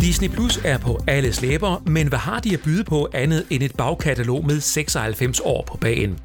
Disney 0.00 0.28
Plus 0.28 0.60
er 0.64 0.78
på 0.78 1.00
alles 1.06 1.42
læber, 1.42 1.82
men 1.86 2.08
hvad 2.08 2.18
har 2.18 2.40
de 2.40 2.54
at 2.54 2.60
byde 2.60 2.84
på 2.84 3.08
andet 3.14 3.44
end 3.50 3.62
et 3.62 3.76
bagkatalog 3.76 4.46
med 4.46 4.60
96 4.60 5.40
år 5.40 5.64
på 5.68 5.76
bagen? 5.76 6.18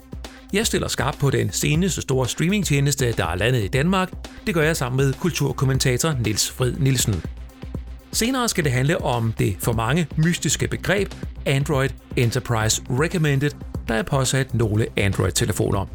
Jeg 0.53 0.67
stiller 0.67 0.87
skarp 0.87 1.15
på 1.19 1.29
den 1.29 1.51
seneste 1.51 2.01
store 2.01 2.27
streamingtjeneste, 2.27 3.11
der 3.11 3.25
er 3.25 3.35
landet 3.35 3.63
i 3.63 3.67
Danmark. 3.67 4.11
Det 4.47 4.53
gør 4.53 4.61
jeg 4.61 4.77
sammen 4.77 4.97
med 4.97 5.13
kulturkommentator 5.13 6.15
Niels 6.23 6.51
Frid 6.51 6.73
Nielsen. 6.73 7.23
Senere 8.11 8.49
skal 8.49 8.63
det 8.63 8.71
handle 8.71 9.01
om 9.01 9.33
det 9.39 9.55
for 9.59 9.73
mange 9.73 10.07
mystiske 10.17 10.67
begreb 10.67 11.13
Android 11.45 11.89
Enterprise 12.15 12.81
Recommended, 12.89 13.51
der 13.87 13.93
er 13.93 14.03
påsat 14.03 14.53
nogle 14.53 14.85
Android-telefoner. 14.97 15.85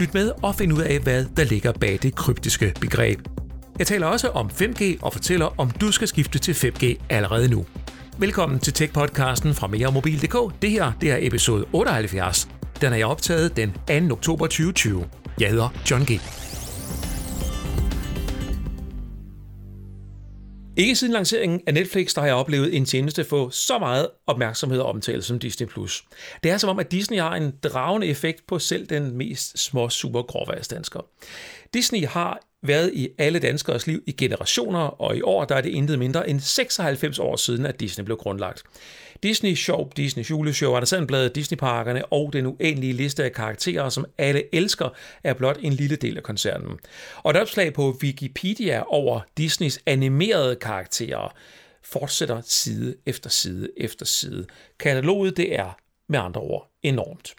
Lyt 0.00 0.14
med 0.14 0.32
og 0.42 0.54
find 0.54 0.72
ud 0.72 0.82
af, 0.82 0.98
hvad 0.98 1.24
der 1.36 1.44
ligger 1.44 1.72
bag 1.72 1.98
det 2.02 2.14
kryptiske 2.14 2.74
begreb. 2.80 3.37
Jeg 3.78 3.86
taler 3.86 4.06
også 4.06 4.28
om 4.28 4.46
5G 4.46 4.82
og 5.02 5.12
fortæller, 5.12 5.60
om 5.60 5.70
du 5.70 5.92
skal 5.92 6.08
skifte 6.08 6.38
til 6.38 6.52
5G 6.52 7.02
allerede 7.10 7.48
nu. 7.48 7.66
Velkommen 8.18 8.58
til 8.58 8.72
Tech-podcasten 8.72 9.54
fra 9.54 9.66
meremobil.dk. 9.66 10.62
Det 10.62 10.70
her 10.70 10.92
det 11.00 11.10
er 11.10 11.16
episode 11.20 11.64
78. 11.72 12.48
Den 12.80 12.92
er 12.92 12.96
jeg 12.96 13.06
optaget 13.06 13.56
den 13.56 13.72
2. 14.08 14.14
oktober 14.14 14.46
2020. 14.46 15.04
Jeg 15.40 15.50
hedder 15.50 15.68
John 15.90 16.04
G. 16.04 16.10
Ikke 20.76 20.96
siden 20.96 21.12
lanceringen 21.12 21.60
af 21.66 21.74
Netflix, 21.74 22.14
der 22.14 22.20
har 22.20 22.28
jeg 22.28 22.36
oplevet 22.36 22.76
en 22.76 22.84
tjeneste 22.84 23.24
få 23.24 23.50
så 23.50 23.78
meget 23.78 24.08
opmærksomhed 24.26 24.80
og 24.80 24.86
omtale 24.86 25.22
som 25.22 25.38
Disney+. 25.38 25.66
Det 26.42 26.50
er 26.50 26.58
som 26.58 26.70
om, 26.70 26.78
at 26.78 26.90
Disney 26.90 27.18
har 27.18 27.36
en 27.36 27.52
dragende 27.62 28.06
effekt 28.06 28.46
på 28.46 28.58
selv 28.58 28.86
den 28.86 29.16
mest 29.16 29.58
små 29.58 29.88
super 29.88 30.22
gråværsdansker. 30.22 31.00
Disney 31.74 32.06
har 32.06 32.40
været 32.62 32.90
i 32.94 33.08
alle 33.18 33.38
danskers 33.38 33.86
liv 33.86 34.02
i 34.06 34.12
generationer, 34.12 34.78
og 34.78 35.16
i 35.16 35.22
år 35.22 35.44
der 35.44 35.54
er 35.54 35.60
det 35.60 35.70
intet 35.70 35.98
mindre 35.98 36.28
end 36.28 36.40
96 36.40 37.18
år 37.18 37.36
siden, 37.36 37.66
at 37.66 37.80
Disney 37.80 38.04
blev 38.04 38.16
grundlagt. 38.16 38.62
Disney 39.22 39.54
Show, 39.54 39.88
Disney 39.96 40.24
juleshow, 40.30 40.74
Andersandbladet, 40.74 41.34
Disney-parkerne 41.34 42.06
og 42.06 42.32
den 42.32 42.46
uendelige 42.46 42.92
liste 42.92 43.24
af 43.24 43.32
karakterer, 43.32 43.88
som 43.88 44.06
alle 44.18 44.54
elsker, 44.54 44.88
er 45.24 45.34
blot 45.34 45.58
en 45.60 45.72
lille 45.72 45.96
del 45.96 46.16
af 46.16 46.22
koncernen. 46.22 46.78
Og 47.16 47.30
et 47.30 47.36
opslag 47.36 47.72
på 47.72 47.98
Wikipedia 48.02 48.82
over 48.86 49.20
Disneys 49.36 49.80
animerede 49.86 50.56
karakterer 50.56 51.34
fortsætter 51.82 52.40
side 52.44 52.94
efter 53.06 53.30
side 53.30 53.68
efter 53.76 54.06
side. 54.06 54.46
Kataloget 54.78 55.36
det 55.36 55.54
er 55.54 55.76
med 56.08 56.18
andre 56.18 56.40
ord 56.40 56.70
enormt. 56.82 57.34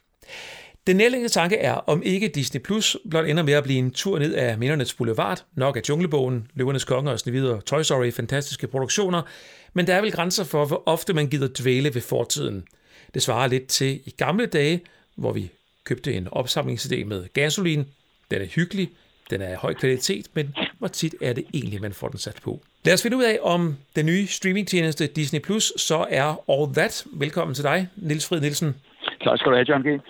Den 0.89 0.97
nærliggende 0.97 1.29
tanke 1.29 1.57
er, 1.57 1.73
om 1.73 2.03
ikke 2.03 2.27
Disney 2.27 2.61
Plus 2.61 2.97
blot 3.09 3.25
ender 3.25 3.43
med 3.43 3.53
at 3.53 3.63
blive 3.63 3.79
en 3.79 3.91
tur 3.91 4.19
ned 4.19 4.33
af 4.33 4.57
mindernes 4.57 4.93
boulevard, 4.93 5.43
nok 5.55 5.77
af 5.77 5.81
Junglebogen, 5.89 6.47
Løvernes 6.53 6.85
Konge 6.85 7.11
og 7.11 7.19
Snevide 7.19 7.55
og 7.55 7.65
Toy 7.65 7.81
Story, 7.81 8.11
fantastiske 8.11 8.67
produktioner, 8.67 9.21
men 9.73 9.87
der 9.87 9.95
er 9.95 10.01
vel 10.01 10.11
grænser 10.11 10.43
for, 10.43 10.65
hvor 10.65 10.83
ofte 10.85 11.13
man 11.13 11.27
gider 11.27 11.47
dvæle 11.59 11.95
ved 11.95 12.01
fortiden. 12.01 12.63
Det 13.13 13.21
svarer 13.21 13.47
lidt 13.47 13.67
til 13.67 13.99
i 14.05 14.13
gamle 14.17 14.45
dage, 14.45 14.81
hvor 15.15 15.31
vi 15.31 15.51
købte 15.83 16.13
en 16.13 16.27
opsamlingsidé 16.27 17.05
med 17.05 17.33
gasolin. 17.33 17.85
Den 18.31 18.41
er 18.41 18.45
hyggelig, 18.45 18.89
den 19.29 19.41
er 19.41 19.47
af 19.47 19.57
høj 19.57 19.73
kvalitet, 19.73 20.27
men 20.33 20.55
hvor 20.79 20.87
tit 20.87 21.15
er 21.21 21.33
det 21.33 21.45
egentlig, 21.53 21.81
man 21.81 21.93
får 21.93 22.07
den 22.07 22.19
sat 22.19 22.39
på? 22.43 22.59
Lad 22.85 22.93
os 22.93 23.01
finde 23.01 23.17
ud 23.17 23.23
af, 23.23 23.39
om 23.41 23.75
den 23.95 24.05
nye 24.05 24.27
streamingtjeneste 24.27 25.07
Disney 25.07 25.39
Plus 25.39 25.73
så 25.77 26.05
er 26.09 26.51
All 26.51 26.73
That. 26.73 27.05
Velkommen 27.13 27.55
til 27.55 27.63
dig, 27.63 27.87
Nils 27.95 28.27
Frid 28.27 28.41
Nielsen. 28.41 28.75
Tak 29.23 29.39
skal 29.39 29.51
du 29.51 29.55
have, 29.55 29.65
John 29.69 29.83
G. 29.83 30.01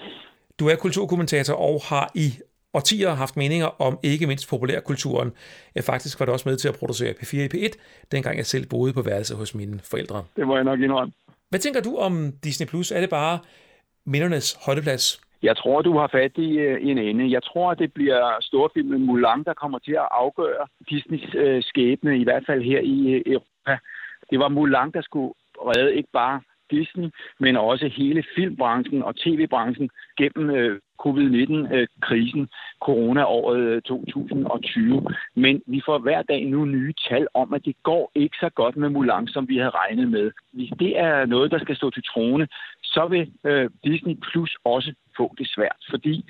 Du 0.60 0.68
er 0.68 0.76
kulturkommentator 0.76 1.56
og 1.56 1.82
har 1.90 2.12
i 2.16 2.28
årtier 2.74 3.10
haft 3.10 3.38
meninger 3.38 3.82
om 3.82 4.00
ikke 4.04 4.28
mindst 4.28 4.50
populærkulturen. 4.50 5.32
Jeg 5.76 5.84
faktisk 5.84 6.20
var 6.20 6.26
det 6.26 6.34
også 6.34 6.50
med 6.50 6.58
til 6.58 6.68
at 6.68 6.76
producere 6.80 7.12
P4 7.20 7.38
i 7.38 7.50
P1, 7.54 7.74
dengang 8.12 8.38
jeg 8.38 8.46
selv 8.46 8.66
boede 8.70 8.94
på 8.94 9.02
værelse 9.02 9.36
hos 9.36 9.56
mine 9.56 9.80
forældre. 9.92 10.24
Det 10.36 10.48
må 10.48 10.56
jeg 10.56 10.64
nok 10.64 10.80
indrømme. 10.80 11.14
Hvad 11.50 11.60
tænker 11.60 11.82
du 11.82 11.98
om 11.98 12.14
Disney+? 12.44 12.68
Plus? 12.68 12.92
Er 12.92 13.00
det 13.00 13.10
bare 13.10 13.40
mindernes 14.06 14.58
holdeplads? 14.66 15.22
Jeg 15.44 15.58
tror, 15.58 15.82
du 15.82 15.98
har 15.98 16.10
fat 16.12 16.32
i, 16.38 16.50
øh, 16.58 16.88
en 16.90 16.98
ende. 16.98 17.32
Jeg 17.32 17.44
tror, 17.44 17.74
det 17.74 17.94
bliver 17.94 18.38
storfilmen 18.42 19.06
Mulan, 19.06 19.44
der 19.44 19.54
kommer 19.54 19.80
til 19.80 19.92
at 19.92 20.08
afgøre 20.12 20.68
Disneys 20.90 21.36
øh, 21.36 21.64
skæbne, 21.64 22.20
i 22.20 22.24
hvert 22.24 22.44
fald 22.48 22.64
her 22.64 22.80
i 22.80 22.98
øh, 23.14 23.22
Europa. 23.26 23.74
Det 24.30 24.40
var 24.40 24.48
Mulan, 24.48 24.92
der 24.92 25.02
skulle 25.02 25.34
redde 25.70 25.96
ikke 25.96 26.10
bare 26.14 26.42
Disney, 26.72 27.10
men 27.40 27.58
også 27.58 27.88
hele 27.88 28.24
filmbranchen 28.36 29.04
og 29.04 29.16
tv-branchen 29.16 29.90
gennem 30.18 30.50
øh, 30.50 30.80
covid-19-krisen, 31.04 32.42
øh, 32.42 32.48
corona-året 32.82 33.60
øh, 33.60 33.82
2020. 33.82 35.08
Men 35.36 35.62
vi 35.68 35.82
får 35.86 35.98
hver 35.98 36.22
dag 36.22 36.46
nu 36.46 36.66
nye 36.66 36.94
tal 37.10 37.28
om, 37.34 37.54
at 37.54 37.66
det 37.66 37.76
går 37.84 38.12
ikke 38.16 38.38
så 38.40 38.50
godt 38.50 38.78
med 38.78 38.90
Mulan, 38.90 39.28
som 39.28 39.50
vi 39.50 39.58
havde 39.58 39.78
regnet 39.82 40.08
med. 40.12 40.32
Hvis 40.54 40.72
det 40.80 41.00
er 41.00 41.26
noget, 41.26 41.52
der 41.52 41.60
skal 41.60 41.76
stå 41.76 41.90
til 41.90 42.04
trone, 42.04 42.48
så 42.94 43.08
vil 43.08 43.32
øh, 43.44 43.70
Disney 43.84 44.16
Plus 44.16 44.58
også 44.64 44.94
få 45.18 45.36
det 45.38 45.48
svært, 45.56 45.82
fordi 45.90 46.26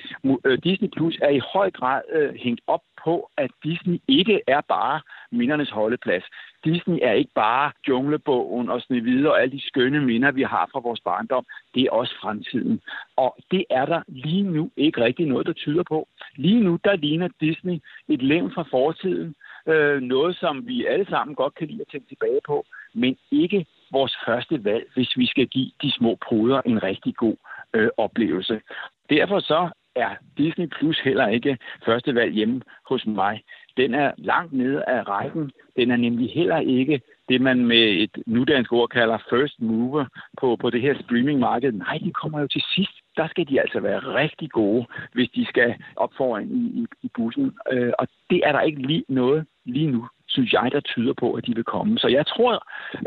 øh, 0.46 0.58
Disney 0.64 0.90
Plus 0.96 1.18
er 1.22 1.30
i 1.30 1.42
høj 1.54 1.72
grad 1.72 2.02
øh, 2.12 2.34
hængt 2.36 2.62
op 2.68 2.82
på, 3.04 3.30
at 3.38 3.52
Disney 3.64 3.98
ikke 4.08 4.42
er 4.48 4.62
bare 4.62 5.02
mindernes 5.32 5.70
holdeplads. 5.70 6.24
Disney 6.64 7.00
er 7.02 7.12
ikke 7.12 7.32
bare 7.36 7.72
junglebogen 7.88 8.70
og 8.70 8.82
Snevide 8.82 9.32
og 9.32 9.42
alle 9.42 9.52
de 9.52 9.68
skønne 9.68 10.02
minder, 10.02 10.32
vi 10.32 10.44
har 10.44 10.70
fra 10.72 10.80
vores 10.80 11.00
barndom. 11.00 11.46
Det 11.76 11.84
er 11.84 11.92
også 11.92 12.14
fremtiden. 12.22 12.82
Og 13.16 13.38
det 13.52 13.66
er 13.70 13.86
der 13.86 14.02
lige 14.08 14.44
nu 14.44 14.72
ikke 14.78 15.04
rigtig 15.04 15.26
noget, 15.26 15.48
der 15.48 15.54
tyder 15.54 15.84
på. 15.84 16.08
Lige 16.36 16.64
nu, 16.64 16.80
der 16.84 16.96
ligner 16.96 17.30
Disney 17.42 17.80
et 18.08 18.22
lem 18.22 18.52
fra 18.52 18.64
fortiden. 18.72 19.36
Øh, 19.68 20.02
noget, 20.02 20.36
som 20.36 20.68
vi 20.68 20.86
alle 20.86 21.06
sammen 21.10 21.36
godt 21.36 21.56
kan 21.56 21.68
lide 21.68 21.82
at 21.82 21.88
tænke 21.92 22.08
tilbage 22.08 22.40
på, 22.46 22.66
men 22.94 23.18
ikke 23.32 23.66
vores 23.92 24.16
første 24.26 24.64
valg, 24.64 24.86
hvis 24.94 25.18
vi 25.18 25.26
skal 25.26 25.48
give 25.48 25.72
de 25.82 25.92
små 25.92 26.18
pruder 26.28 26.62
en 26.66 26.84
rigtig 26.84 27.16
god 27.16 27.36
øh, 27.74 27.90
oplevelse. 27.98 28.62
Derfor 29.10 29.40
så 29.40 29.70
er 29.96 30.16
Disney 30.38 30.68
Plus 30.68 31.00
heller 31.00 31.28
ikke 31.28 31.58
første 31.86 32.16
valg 32.16 32.34
hjemme 32.34 32.62
hos 32.90 33.06
mig. 33.06 33.44
Den 33.78 33.94
er 33.94 34.12
langt 34.18 34.54
nede 34.54 34.84
af 34.88 35.08
rækken. 35.08 35.52
Den 35.76 35.92
er 35.92 35.98
nemlig 35.98 36.30
heller 36.30 36.60
ikke 36.60 37.02
det, 37.30 37.42
man 37.42 37.66
med 37.66 37.86
et 38.04 38.24
nudansk 38.26 38.74
ord 38.74 38.90
kalder 38.90 39.18
first 39.30 39.62
mover 39.62 40.06
på, 40.40 40.56
på 40.56 40.70
det 40.70 40.82
her 40.82 40.96
streamingmarked. 41.04 41.72
Nej, 41.72 41.98
de 42.04 42.12
kommer 42.12 42.40
jo 42.40 42.48
til 42.48 42.64
sidst. 42.76 42.92
Der 43.18 43.28
skal 43.28 43.48
de 43.50 43.62
altså 43.62 43.80
være 43.80 44.00
rigtig 44.00 44.52
gode, 44.52 44.86
hvis 45.14 45.30
de 45.30 45.46
skal 45.46 45.76
op 45.96 46.14
foran 46.18 46.50
i, 46.52 46.82
i, 46.82 46.86
i 47.02 47.10
bussen. 47.16 47.58
Øh, 47.72 47.94
og 48.00 48.08
det 48.30 48.42
er 48.44 48.52
der 48.52 48.62
ikke 48.62 48.82
lige 48.82 49.04
noget 49.10 49.46
lige 49.66 49.92
nu 49.92 50.08
synes 50.30 50.54
jeg, 50.54 50.70
der 50.72 50.80
tyder 50.80 51.14
på, 51.14 51.34
at 51.34 51.46
de 51.46 51.56
vil 51.56 51.64
komme. 51.64 52.00
Så 52.00 52.08
jeg 52.08 52.26
tror, 52.26 52.54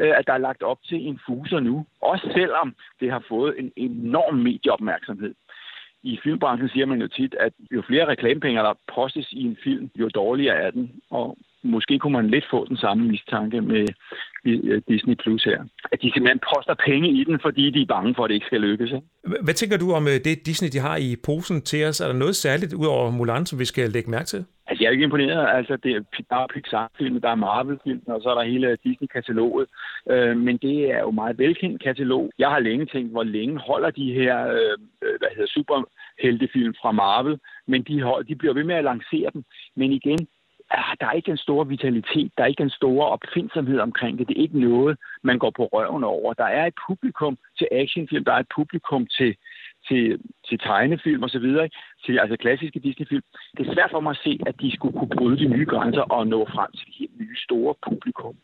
øh, 0.01 0.13
at 0.19 0.27
der 0.27 0.33
er 0.33 0.39
lagt 0.49 0.63
op 0.63 0.79
til 0.85 1.07
en 1.07 1.21
fuser 1.27 1.61
nu, 1.61 1.87
også 2.01 2.31
selvom 2.35 2.75
det 3.01 3.11
har 3.11 3.25
fået 3.29 3.55
en 3.59 3.73
enorm 3.77 4.35
medieopmærksomhed. 4.35 5.35
I 6.03 6.19
filmbranchen 6.23 6.69
siger 6.69 6.87
man 6.87 7.01
jo 7.01 7.09
tit, 7.09 7.35
at 7.35 7.53
jo 7.71 7.83
flere 7.83 8.09
reklamepenge, 8.09 8.61
der 8.61 8.75
postes 8.95 9.33
i 9.33 9.43
en 9.45 9.59
film, 9.65 9.91
jo 9.97 10.09
dårligere 10.09 10.57
er 10.57 10.71
den. 10.71 11.03
Og 11.11 11.39
måske 11.65 11.99
kunne 11.99 12.13
man 12.13 12.31
lidt 12.31 12.45
få 12.51 12.67
den 12.69 12.77
samme 12.77 13.05
mistanke 13.09 13.61
med 13.61 13.87
Disney 14.89 15.15
Plus 15.15 15.45
her. 15.45 15.65
At 15.93 16.03
de 16.03 16.13
simpelthen 16.13 16.41
poster 16.55 16.75
penge 16.87 17.09
i 17.09 17.25
den, 17.25 17.39
fordi 17.43 17.71
de 17.71 17.83
er 17.83 17.87
bange 17.87 18.15
for, 18.15 18.25
at 18.25 18.29
det 18.29 18.35
ikke 18.35 18.47
skal 18.47 18.61
lykkes. 18.61 18.91
Hvad 19.43 19.55
tænker 19.55 19.77
du 19.77 19.93
om 19.93 20.07
øh, 20.07 20.19
det 20.25 20.47
Disney, 20.47 20.69
de 20.73 20.79
har 20.79 20.97
i 20.97 21.17
posen 21.27 21.63
til 21.63 21.85
os? 21.89 22.01
Er 22.01 22.07
der 22.07 22.15
noget 22.15 22.37
særligt 22.37 22.73
ud 22.73 22.87
over 22.87 23.11
Mulan, 23.11 23.47
som 23.47 23.59
vi 23.59 23.65
skal 23.65 23.91
lægge 23.91 24.11
mærke 24.11 24.25
til? 24.25 24.45
Altså, 24.67 24.83
jeg 24.83 24.89
er 24.89 24.93
ikke 24.93 25.05
imponeret. 25.05 25.57
Altså, 25.59 25.77
det 25.77 25.93
er, 25.97 26.01
der 26.31 26.37
er 26.37 26.47
Pixar-film, 26.55 27.21
der 27.21 27.31
er 27.31 27.35
Marvel-film, 27.35 28.03
og 28.07 28.21
så 28.23 28.29
er 28.29 28.35
der 28.35 28.51
hele 28.53 28.79
Disney-kataloget. 28.85 29.67
Øh, 30.11 30.37
men 30.37 30.57
det 30.57 30.91
er 30.91 31.01
jo 31.01 31.11
meget 31.11 31.39
velkendt 31.39 31.83
katalog. 31.83 32.31
Jeg 32.39 32.49
har 32.51 32.59
længe 32.59 32.87
tænkt, 32.87 33.11
hvor 33.11 33.23
længe 33.23 33.59
holder 33.59 33.91
de 33.91 34.13
her, 34.13 34.47
øh, 34.47 34.77
øh 35.05 35.15
hvad 35.19 35.29
hedder, 35.35 35.55
superheltefilm 35.57 36.75
fra 36.81 36.93
Marvel, 36.93 37.39
men 37.67 37.83
de, 37.83 38.03
hold, 38.03 38.25
de 38.25 38.37
bliver 38.37 38.55
ved 38.55 38.65
med 38.65 38.75
at 38.75 38.85
lancere 38.85 39.31
dem. 39.33 39.45
Men 39.77 39.93
igen, 39.93 40.19
der 41.01 41.07
er 41.07 41.13
ikke 41.13 41.31
den 41.31 41.37
store 41.37 41.69
vitalitet, 41.69 42.33
der 42.37 42.43
er 42.43 42.49
ikke 42.49 42.63
den 42.63 42.71
store 42.71 43.09
opfindsomhed 43.09 43.79
omkring 43.79 44.19
det. 44.19 44.29
Det 44.29 44.37
er 44.37 44.43
ikke 44.43 44.61
noget, 44.61 44.99
man 45.23 45.39
går 45.39 45.51
på 45.51 45.65
røven 45.65 46.05
over. 46.05 46.33
Der 46.33 46.45
er 46.45 46.67
et 46.67 46.75
publikum 46.89 47.39
til 47.59 47.69
actionfilm, 47.73 48.25
der 48.25 48.33
er 48.33 48.39
et 48.39 48.53
publikum 48.55 49.07
til, 49.07 49.37
til, 49.89 50.21
til 50.49 50.59
tegnefilm 50.59 51.23
osv., 51.23 51.49
til 52.05 52.19
altså 52.19 52.37
klassiske 52.37 52.81
Disney-film. 52.81 53.23
Det 53.57 53.69
er 53.69 53.75
svært 53.75 53.91
for 53.91 54.01
mig 54.01 54.11
at 54.11 54.23
se, 54.25 54.39
at 54.47 54.61
de 54.61 54.75
skulle 54.77 54.99
kunne 54.99 55.17
bryde 55.17 55.39
de 55.39 55.49
nye 55.49 55.67
grænser 55.67 56.03
og 56.03 56.27
nå 56.27 56.49
frem 56.55 56.71
til 56.73 56.87
de 56.87 56.93
helt 56.99 57.21
nye 57.21 57.37
store 57.37 57.75
publikum. 57.89 58.35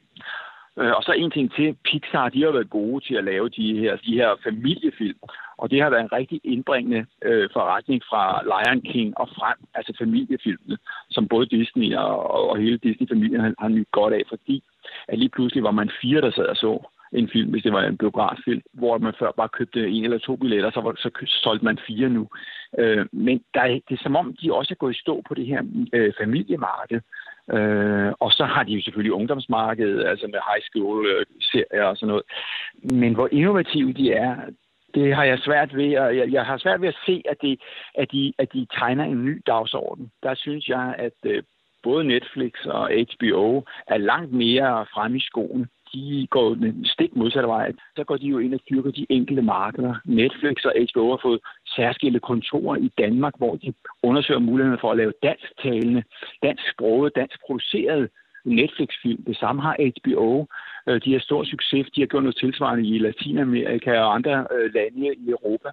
Øh, 0.78 0.92
og 0.96 1.02
så 1.02 1.12
en 1.12 1.30
ting 1.30 1.54
til. 1.54 1.76
Pixar, 1.84 2.28
de 2.28 2.42
har 2.42 2.50
været 2.50 2.70
gode 2.70 3.04
til 3.04 3.14
at 3.14 3.24
lave 3.24 3.48
de 3.48 3.78
her, 3.78 3.96
de 3.96 4.14
her 4.14 4.30
familiefilm. 4.44 5.18
Og 5.58 5.70
det 5.70 5.82
har 5.82 5.90
været 5.90 6.02
en 6.02 6.12
rigtig 6.12 6.40
indbringende 6.44 7.06
øh, 7.24 7.48
forretning 7.52 8.02
fra 8.10 8.22
Lion 8.52 8.80
King 8.80 9.18
og 9.18 9.28
frem, 9.28 9.58
altså 9.74 9.92
familiefilmene, 9.98 10.78
som 11.10 11.28
både 11.28 11.46
Disney 11.46 11.94
og, 11.94 12.50
og 12.50 12.58
hele 12.58 12.78
Disney-familien 12.78 13.40
har, 13.40 13.54
har 13.58 13.68
nyt 13.68 13.90
godt 13.92 14.14
af, 14.14 14.22
fordi 14.28 14.62
at 15.08 15.18
lige 15.18 15.28
pludselig 15.28 15.62
var 15.64 15.70
man 15.70 15.90
fire, 16.02 16.20
der 16.20 16.30
sad 16.30 16.46
og 16.46 16.56
så 16.56 16.88
en 17.12 17.28
film, 17.32 17.50
hvis 17.50 17.62
det 17.62 17.72
var 17.72 17.82
en 17.82 17.96
biograffilm, 17.96 18.62
hvor 18.72 18.98
man 18.98 19.14
før 19.18 19.30
bare 19.36 19.48
købte 19.48 19.88
en 19.88 20.04
eller 20.04 20.18
to 20.18 20.36
billetter, 20.36 20.70
så, 20.70 20.80
var, 20.80 20.94
så 20.96 21.10
solgte 21.26 21.64
man 21.64 21.78
fire 21.86 22.08
nu. 22.08 22.28
Øh, 22.78 23.06
men 23.12 23.42
der 23.54 23.60
er, 23.60 23.68
det 23.88 23.94
er 23.94 24.02
som 24.02 24.16
om, 24.16 24.36
de 24.42 24.54
også 24.54 24.74
er 24.74 24.82
gået 24.82 24.96
i 24.96 25.00
stå 25.00 25.22
på 25.28 25.34
det 25.34 25.46
her 25.46 25.62
øh, 25.92 26.12
familiemarked. 26.20 27.00
Øh, 27.52 28.12
og 28.20 28.32
så 28.32 28.44
har 28.44 28.62
de 28.62 28.72
jo 28.72 28.82
selvfølgelig 28.82 29.12
ungdomsmarkedet, 29.12 30.06
altså 30.06 30.26
med 30.26 30.40
high 30.48 30.62
school-serier 30.68 31.84
øh, 31.84 31.90
og 31.90 31.96
sådan 31.96 32.08
noget. 32.08 32.24
Men 33.02 33.14
hvor 33.14 33.28
innovative 33.32 33.92
de 33.92 34.12
er, 34.12 34.36
det 34.94 35.14
har 35.14 35.24
jeg 35.24 35.38
svært 35.38 35.76
ved. 35.76 35.98
og 35.98 36.16
jeg, 36.16 36.32
jeg 36.32 36.46
har 36.46 36.58
svært 36.58 36.80
ved 36.80 36.88
at 36.88 36.98
se, 37.06 37.22
at 37.28 37.36
de, 37.42 37.56
at, 37.94 38.12
de, 38.12 38.32
at 38.38 38.52
de 38.52 38.66
tegner 38.78 39.04
en 39.04 39.24
ny 39.24 39.42
dagsorden. 39.46 40.10
Der 40.22 40.34
synes 40.34 40.68
jeg, 40.68 40.94
at 40.98 41.18
øh, 41.24 41.42
både 41.82 42.04
Netflix 42.04 42.52
og 42.64 42.90
HBO 42.90 43.64
er 43.86 43.96
langt 43.98 44.32
mere 44.32 44.86
frem 44.94 45.14
i 45.14 45.20
skoen 45.20 45.68
de 45.92 46.26
går 46.30 46.54
den 46.54 46.84
stik 46.84 47.16
modsatte 47.16 47.48
vej. 47.48 47.72
Så 47.96 48.04
går 48.04 48.16
de 48.16 48.26
jo 48.26 48.38
ind 48.38 48.54
og 48.54 48.60
dyrker 48.70 48.90
de 48.90 49.06
enkelte 49.08 49.42
markeder. 49.42 49.94
Netflix 50.04 50.64
og 50.64 50.72
HBO 50.92 51.10
har 51.10 51.20
fået 51.22 51.40
særskilte 51.66 52.20
kontorer 52.20 52.76
i 52.76 52.90
Danmark, 52.98 53.34
hvor 53.38 53.56
de 53.56 53.74
undersøger 54.02 54.40
mulighederne 54.40 54.80
for 54.80 54.90
at 54.90 54.96
lave 54.96 55.12
dansktalende, 55.22 56.02
dansksproget, 56.42 57.12
dansk 57.16 57.40
produceret 57.46 58.10
Netflix-film. 58.48 59.24
Det 59.24 59.36
samme 59.36 59.62
har 59.62 59.76
HBO. 59.78 60.46
Øh, 60.88 61.00
de 61.04 61.12
har 61.12 61.20
stor 61.20 61.44
succes. 61.44 61.86
De 61.94 62.00
har 62.00 62.06
gjort 62.06 62.22
noget 62.22 62.36
tilsvarende 62.36 62.88
i 62.88 62.98
Latinamerika 62.98 64.00
og 64.00 64.14
andre 64.14 64.46
øh, 64.54 64.74
lande 64.74 65.14
i 65.14 65.30
Europa. 65.30 65.68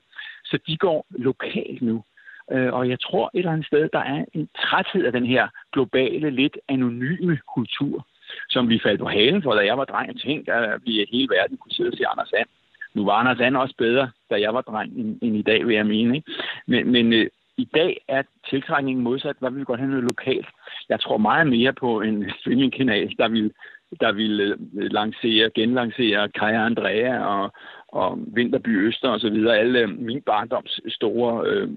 Så 0.46 0.60
de 0.68 0.78
går 0.78 1.06
lokalt 1.10 1.82
nu. 1.82 2.04
Øh, 2.52 2.74
og 2.74 2.90
jeg 2.90 3.00
tror 3.00 3.30
et 3.34 3.40
eller 3.40 3.52
andet 3.52 3.68
sted, 3.68 3.90
der 3.94 4.00
er 4.00 4.26
en 4.34 4.50
træthed 4.58 5.06
af 5.06 5.12
den 5.12 5.26
her 5.26 5.48
globale, 5.74 6.30
lidt 6.30 6.58
anonyme 6.70 7.40
kultur 7.56 8.06
som 8.50 8.70
vi 8.70 8.80
faldt 8.84 9.00
på 9.00 9.08
halen 9.08 9.44
for, 9.44 9.54
da 9.54 9.66
jeg 9.66 9.78
var 9.78 9.86
dreng. 9.86 10.10
og 10.10 10.20
tænkte, 10.20 10.54
at 10.54 10.82
vi 10.86 11.08
hele 11.12 11.30
verden 11.30 11.58
kunne 11.58 11.72
sidde 11.72 11.90
og 11.90 11.98
se 11.98 12.08
Anders 12.08 12.34
And. 12.34 12.50
Nu 12.94 13.06
var 13.06 13.14
Anders 13.14 13.40
And 13.40 13.58
også 13.58 13.76
bedre, 13.78 14.12
da 14.30 14.36
jeg 14.42 14.54
var 14.54 14.62
dreng, 14.62 14.92
end, 14.98 15.20
end 15.22 15.36
i 15.38 15.42
dag, 15.42 15.68
vil 15.68 15.76
jeg 15.76 15.86
mene. 15.86 16.16
Ikke? 16.16 16.32
Men, 16.68 16.92
men 16.92 17.14
øh, 17.14 17.28
i 17.58 17.66
dag 17.76 17.98
er 18.08 18.24
tiltrækningen 18.50 19.04
modsat, 19.04 19.36
hvad 19.40 19.52
vi 19.52 19.56
vil 19.56 19.66
godt 19.66 19.80
have 19.80 19.90
noget 19.90 20.04
lokalt. 20.04 20.48
Jeg 20.90 21.00
tror 21.00 21.18
meget 21.18 21.48
mere 21.48 21.74
på 21.74 22.02
en 22.02 22.30
streamingkanal, 22.40 23.16
der 23.18 23.28
vil, 23.28 23.54
der 24.00 24.12
vil 24.12 24.42
øh, 24.42 24.58
lancere, 24.92 25.50
genlancere 25.50 26.30
Kaja 26.30 26.66
Andrea 26.66 27.20
og, 27.20 27.54
og 27.88 28.20
Vinterby 28.36 28.88
Øster 28.88 29.10
og 29.10 29.20
så 29.20 29.30
videre, 29.30 29.58
alle 29.58 29.80
øh, 29.80 29.90
min 29.90 30.22
barndoms 30.22 30.80
store 30.88 31.48
øh, 31.48 31.70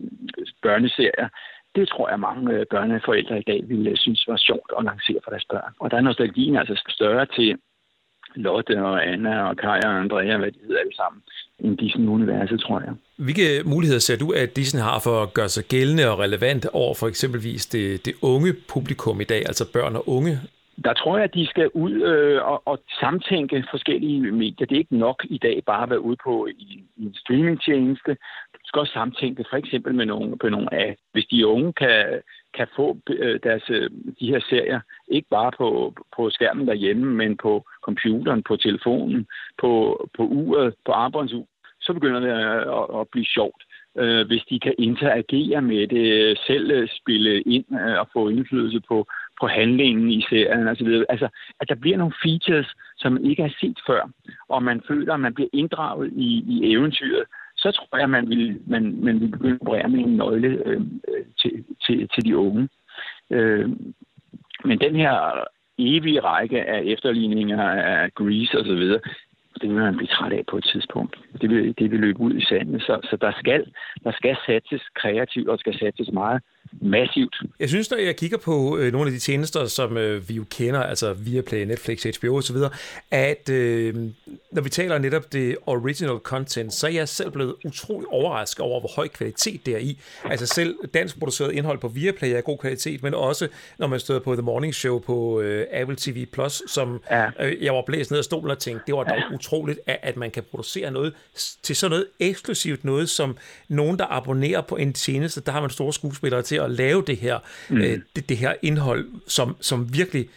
børneserier 0.62 1.28
det 1.74 1.88
tror 1.88 2.08
jeg, 2.08 2.20
mange 2.20 2.54
øh, 2.54 2.66
børneforældre 2.70 3.38
i 3.38 3.48
dag 3.50 3.60
ville 3.68 3.96
synes 3.96 4.28
var 4.28 4.36
sjovt 4.36 4.72
at 4.78 4.84
lancere 4.84 5.20
for 5.24 5.30
deres 5.30 5.44
børn. 5.50 5.72
Og 5.80 5.90
der 5.90 5.96
er 5.96 6.00
nostalgien 6.00 6.56
altså 6.56 6.82
større 6.88 7.26
til 7.26 7.58
Lotte 8.36 8.84
og 8.84 9.08
Anna 9.08 9.48
og 9.48 9.56
Kaja 9.56 9.88
og 9.88 10.00
Andrea, 10.00 10.36
hvad 10.36 10.52
de 10.52 10.58
hedder 10.66 10.80
alle 10.80 10.96
sammen, 10.96 11.22
end 11.58 11.78
Disney-universet, 11.78 12.60
tror 12.60 12.80
jeg. 12.80 12.92
Hvilke 13.16 13.62
muligheder 13.64 14.00
ser 14.00 14.18
du, 14.18 14.32
at 14.32 14.56
Disney 14.56 14.82
har 14.82 15.00
for 15.04 15.22
at 15.22 15.34
gøre 15.34 15.48
sig 15.48 15.64
gældende 15.64 16.10
og 16.10 16.18
relevant 16.18 16.66
over 16.72 16.94
for 16.94 17.08
eksempelvis 17.08 17.66
det, 17.66 18.06
det 18.06 18.14
unge 18.22 18.54
publikum 18.72 19.20
i 19.20 19.24
dag, 19.24 19.38
altså 19.38 19.72
børn 19.72 19.96
og 19.96 20.08
unge? 20.08 20.38
Der 20.84 20.92
tror 20.92 21.16
jeg, 21.16 21.24
at 21.24 21.34
de 21.34 21.46
skal 21.46 21.70
ud 21.74 21.92
øh, 21.92 22.42
og, 22.42 22.62
og 22.66 22.78
samtænke 23.00 23.64
forskellige 23.70 24.32
medier. 24.32 24.66
Det 24.66 24.74
er 24.74 24.78
ikke 24.78 24.98
nok 24.98 25.24
i 25.24 25.38
dag 25.38 25.62
bare 25.66 25.82
at 25.82 25.90
være 25.90 26.00
ude 26.00 26.16
på 26.24 26.46
i, 26.46 26.84
i 26.96 27.04
en 27.06 27.14
streamingtjeneste 27.14 28.16
skal 28.68 28.80
også 28.80 28.92
samtænke 28.92 29.44
for 29.50 29.56
eksempel 29.56 29.94
med 29.94 30.06
nogle, 30.06 30.38
på 30.38 30.48
nogle 30.48 30.74
af, 30.74 30.96
hvis 31.12 31.26
de 31.32 31.46
unge 31.46 31.72
kan, 31.72 32.20
kan 32.54 32.66
få 32.76 32.98
øh, 33.10 33.40
deres, 33.42 33.62
øh, 33.70 33.90
de 34.20 34.26
her 34.26 34.40
serier, 34.50 34.80
ikke 35.08 35.28
bare 35.30 35.52
på, 35.58 35.94
på 36.16 36.30
skærmen 36.30 36.66
derhjemme, 36.66 37.14
men 37.14 37.36
på 37.36 37.64
computeren, 37.82 38.42
på 38.42 38.56
telefonen, 38.56 39.26
på, 39.60 39.70
på 40.16 40.22
uret, 40.22 40.74
på 40.86 40.92
arbejdsuret, 40.92 41.46
så 41.80 41.92
begynder 41.92 42.20
det 42.20 42.28
øh, 42.28 42.78
at, 42.78 43.00
at, 43.00 43.08
blive 43.12 43.26
sjovt. 43.26 43.62
Hvis 44.26 44.42
de 44.50 44.60
kan 44.60 44.74
interagere 44.78 45.62
med 45.62 45.86
det, 45.86 46.38
selv 46.46 46.88
spille 46.88 47.40
ind 47.40 47.64
og 47.98 48.08
få 48.12 48.28
indflydelse 48.28 48.80
på, 48.88 49.06
på 49.40 49.46
handlingen 49.46 50.10
i 50.10 50.22
serien 50.30 50.68
osv. 50.68 51.04
Altså, 51.08 51.28
at 51.60 51.68
der 51.68 51.74
bliver 51.74 51.96
nogle 51.96 52.14
features, 52.24 52.74
som 52.96 53.12
man 53.12 53.24
ikke 53.24 53.42
har 53.42 53.54
set 53.60 53.78
før, 53.86 54.10
og 54.48 54.62
man 54.62 54.82
føler, 54.88 55.14
at 55.14 55.20
man 55.20 55.34
bliver 55.34 55.48
inddraget 55.52 56.12
i, 56.12 56.44
i 56.48 56.72
eventyret 56.72 57.24
så 57.58 57.70
tror 57.70 57.98
jeg, 57.98 58.10
man 58.10 58.28
vil, 58.28 58.60
man, 58.66 59.04
man 59.04 59.20
vil 59.20 59.28
begynde 59.28 59.54
at 59.54 59.60
operere 59.60 59.88
med 59.88 59.98
en 59.98 60.16
nøgle 60.16 60.62
øh, 60.66 60.80
til, 61.38 61.64
til, 61.86 62.08
til 62.14 62.24
de 62.24 62.36
unge. 62.36 62.68
Øh, 63.30 63.68
men 64.64 64.80
den 64.80 64.96
her 64.96 65.44
evige 65.78 66.20
række 66.20 66.64
af 66.64 66.82
efterligninger 66.84 67.62
af 67.62 68.14
Grease 68.14 68.58
og 68.58 68.64
så 68.64 68.74
videre, 68.74 69.00
det 69.60 69.68
vil 69.68 69.78
man 69.78 69.96
blive 69.96 70.08
træt 70.08 70.32
af 70.32 70.44
på 70.50 70.56
et 70.56 70.64
tidspunkt. 70.64 71.16
Det 71.40 71.50
vil, 71.50 71.74
det 71.78 71.90
vil 71.90 72.00
løbe 72.00 72.20
ud 72.20 72.34
i 72.34 72.44
sandet. 72.44 72.82
Så, 72.82 73.00
så 73.10 73.16
der, 73.20 73.32
skal, 73.38 73.72
der 74.04 74.12
skal 74.12 74.36
satses 74.46 74.82
kreativt, 74.94 75.48
og 75.48 75.58
skal 75.58 75.78
satses 75.78 76.10
meget 76.12 76.42
massivt. 76.80 77.36
Jeg 77.60 77.68
synes, 77.68 77.90
når 77.90 77.98
jeg 77.98 78.16
kigger 78.16 78.38
på 78.38 78.78
øh, 78.78 78.92
nogle 78.92 79.06
af 79.06 79.12
de 79.12 79.18
tjenester, 79.18 79.66
som 79.66 79.96
øh, 79.96 80.28
vi 80.28 80.34
jo 80.34 80.44
kender, 80.50 80.82
altså 80.82 81.12
Viaplay, 81.12 81.64
Netflix, 81.64 82.02
HBO 82.02 82.36
osv., 82.36 82.56
at 83.10 83.48
øh, 83.48 83.94
når 84.52 84.62
vi 84.62 84.70
taler 84.70 84.98
netop 84.98 85.32
det 85.32 85.56
original 85.66 86.18
content, 86.18 86.74
så 86.74 86.86
er 86.86 86.90
jeg 86.90 87.08
selv 87.08 87.30
blevet 87.30 87.54
utrolig 87.64 88.08
overrasket 88.08 88.60
over, 88.60 88.80
hvor 88.80 88.90
høj 88.96 89.08
kvalitet 89.08 89.66
det 89.66 89.74
er 89.74 89.78
i. 89.78 89.98
Altså 90.24 90.46
selv 90.46 90.76
dansk 90.94 91.18
produceret 91.18 91.52
indhold 91.52 91.78
på 91.78 91.88
Viaplay 91.88 92.28
er 92.28 92.40
god 92.40 92.58
kvalitet, 92.58 93.02
men 93.02 93.14
også 93.14 93.48
når 93.78 93.86
man 93.86 94.00
støder 94.00 94.20
på 94.20 94.34
The 94.34 94.42
Morning 94.42 94.74
Show 94.74 94.98
på 94.98 95.40
øh, 95.40 95.66
Apple 95.72 95.96
TV+, 95.96 96.26
Plus, 96.32 96.62
som 96.66 97.00
ja. 97.10 97.30
øh, 97.40 97.64
jeg 97.64 97.74
var 97.74 97.82
blæst 97.86 98.10
ned 98.10 98.18
af 98.18 98.24
stolen 98.24 98.50
og 98.50 98.58
tænkte, 98.58 98.82
det 98.86 98.94
var 98.94 99.04
dog 99.04 99.18
ja. 99.18 99.34
utroligt, 99.34 99.80
at, 99.86 99.98
at 100.02 100.16
man 100.16 100.30
kan 100.30 100.42
producere 100.50 100.90
noget 100.90 101.14
til 101.62 101.76
sådan 101.76 101.90
noget 101.90 102.06
eksklusivt, 102.20 102.84
noget 102.84 103.08
som 103.08 103.36
nogen, 103.68 103.98
der 103.98 104.06
abonnerer 104.10 104.60
på 104.60 104.76
en 104.76 104.92
tjeneste, 104.92 105.40
der 105.40 105.52
har 105.52 105.60
man 105.60 105.70
store 105.70 105.92
skuespillere 105.92 106.42
til 106.42 106.57
at 106.58 106.70
lave 106.70 107.04
det 107.06 107.16
her, 107.16 107.38
mm. 107.68 107.76
øh, 107.80 108.00
det, 108.16 108.28
det 108.28 108.36
her 108.36 108.54
indhold, 108.62 109.08
som, 109.26 109.56
som 109.60 109.94
virkelig 109.94 110.28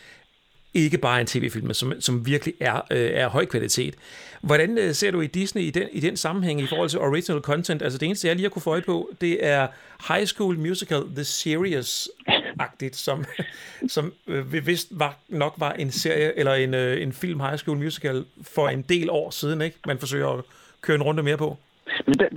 ikke 0.74 0.98
bare 0.98 1.22
en 1.22 1.28
tv-film, 1.28 1.66
men 1.66 1.74
som, 1.74 1.94
som 2.02 2.26
virkelig 2.26 2.54
er, 2.60 2.82
øh, 2.92 3.12
er 3.14 3.28
høj 3.28 3.46
kvalitet. 3.46 3.96
Hvordan 4.42 4.78
øh, 4.78 4.96
ser 4.96 5.12
du 5.12 5.22
i 5.22 5.28
Disney 5.28 5.62
i 5.62 5.70
den, 5.70 5.88
i 5.92 6.00
den 6.00 6.18
sammenhæng 6.18 6.62
i 6.62 6.68
forhold 6.68 6.90
til 6.90 7.00
original 7.00 7.42
content? 7.42 7.82
Altså 7.82 7.98
det 7.98 8.06
eneste, 8.06 8.28
jeg 8.28 8.36
lige 8.36 8.44
har 8.44 8.50
kunne 8.50 8.62
få 8.62 8.70
øje 8.70 8.82
på, 8.82 9.10
det 9.22 9.46
er 9.46 9.68
High 10.08 10.26
School 10.26 10.58
Musical 10.58 11.02
The 11.16 11.24
Series-agtigt, 11.24 12.94
som, 12.94 13.26
som 13.96 14.14
øh, 14.28 14.68
vist 14.68 14.88
var, 14.92 15.20
nok 15.30 15.54
var 15.58 15.72
en 15.72 15.92
serie 15.92 16.40
eller 16.40 16.54
en, 16.54 16.74
øh, 16.74 17.02
en 17.02 17.14
film 17.14 17.40
High 17.40 17.58
School 17.58 17.78
Musical 17.78 18.26
for 18.42 18.70
en 18.70 18.82
del 18.82 19.10
år 19.10 19.30
siden, 19.30 19.62
ikke? 19.62 19.78
Man 19.88 20.00
forsøger 20.00 20.30
at 20.30 20.44
køre 20.82 20.96
en 20.96 21.04
runde 21.04 21.24
mere 21.24 21.38
på. 21.38 21.58
Men 22.06 22.14
det, 22.20 22.30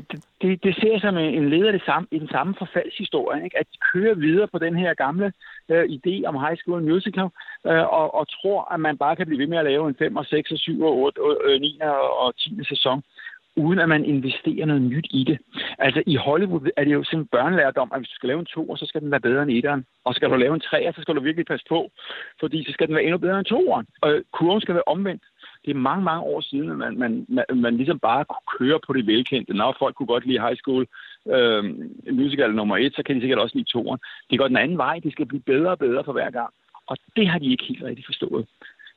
det, 0.43 0.65
det 0.65 0.75
ser 0.81 0.99
som 1.01 1.17
en 1.17 1.51
leder 1.51 1.73
det 1.73 1.83
samme, 1.87 2.09
i 2.11 2.19
den 2.19 2.29
samme 2.29 2.55
forfaldshistorie, 2.59 3.45
ikke? 3.45 3.59
at 3.59 3.67
de 3.73 3.79
kører 3.93 4.15
videre 4.15 4.49
på 4.49 4.59
den 4.59 4.77
her 4.77 4.95
gamle 4.95 5.33
øh, 5.69 5.85
idé 5.85 6.15
om 6.27 6.35
High 6.45 6.56
School 6.56 6.83
Musical, 6.83 7.29
øh, 7.67 7.85
og, 7.99 8.15
og 8.15 8.29
tror, 8.29 8.75
at 8.75 8.81
man 8.81 8.99
bare 8.99 9.17
kan 9.17 9.27
blive 9.27 9.39
ved 9.39 9.47
med 9.47 9.59
at 9.59 9.65
lave 9.65 9.89
en 9.89 9.97
5 9.99 10.17
og 10.17 10.27
6 10.27 10.51
og 10.51 10.59
7 10.59 10.83
og 10.83 10.97
8 10.97 11.20
øh, 11.20 11.27
øh, 11.29 11.55
og 11.55 11.61
9 11.61 11.79
og 12.25 12.37
10. 12.37 12.65
sæson 12.69 13.03
uden 13.56 13.79
at 13.79 13.89
man 13.89 14.05
investerer 14.05 14.67
noget 14.67 14.82
nyt 14.82 15.06
i 15.11 15.25
det. 15.25 15.39
Altså 15.79 16.03
i 16.06 16.17
Hollywood 16.17 16.70
er 16.77 16.84
det 16.84 16.93
jo 16.93 17.05
sådan 17.05 17.27
børnelærdom, 17.27 17.91
at 17.93 18.01
hvis 18.01 18.08
du 18.08 18.15
skal 18.15 18.29
lave 18.29 18.41
en 18.41 18.46
2, 18.46 18.77
så 18.77 18.87
skal 18.87 19.01
den 19.01 19.11
være 19.11 19.20
bedre 19.20 19.43
end 19.43 19.67
1'eren. 19.67 19.82
Og 20.05 20.15
skal 20.15 20.31
du 20.31 20.37
lave 20.37 20.55
en 20.55 20.61
3, 20.61 20.93
så 20.94 21.03
skal 21.03 21.15
du 21.15 21.20
virkelig 21.20 21.46
passe 21.46 21.67
på, 21.69 21.91
fordi 22.41 22.65
så 22.65 22.73
skal 22.73 22.87
den 22.87 22.94
være 22.94 23.05
endnu 23.05 23.19
bedre 23.19 23.39
end 23.39 23.53
2'eren. 23.53 23.87
Og 24.03 24.23
kurven 24.32 24.61
skal 24.61 24.75
være 24.75 24.93
omvendt 24.94 25.23
det 25.65 25.71
er 25.71 25.75
mange, 25.89 26.05
mange 26.05 26.23
år 26.23 26.41
siden, 26.41 26.71
at 26.71 26.77
man, 26.77 26.99
man, 26.99 27.27
man, 27.29 27.44
man 27.55 27.77
ligesom 27.77 27.99
bare 27.99 28.25
kunne 28.25 28.59
køre 28.59 28.81
på 28.87 28.93
det 28.93 29.06
velkendte. 29.06 29.55
Når 29.55 29.77
folk 29.79 29.94
kunne 29.94 30.06
godt 30.06 30.27
lide 30.27 30.41
high 30.41 30.56
school 30.56 30.87
øh, 31.35 31.65
musical 32.13 32.55
nummer 32.55 32.77
et, 32.77 32.94
så 32.94 33.03
kan 33.03 33.17
de 33.17 33.21
sikkert 33.21 33.39
også 33.39 33.56
lide 33.56 33.73
toeren. 33.73 34.01
Det 34.31 34.39
går 34.39 34.49
den 34.49 34.56
anden 34.56 34.79
vej. 34.79 34.99
Det 34.99 35.13
skal 35.13 35.27
blive 35.27 35.43
bedre 35.43 35.71
og 35.71 35.79
bedre 35.79 36.05
for 36.05 36.13
hver 36.13 36.31
gang. 36.31 36.51
Og 36.87 36.97
det 37.17 37.29
har 37.29 37.39
de 37.39 37.51
ikke 37.51 37.65
helt 37.65 37.85
rigtig 37.85 38.05
forstået. 38.05 38.47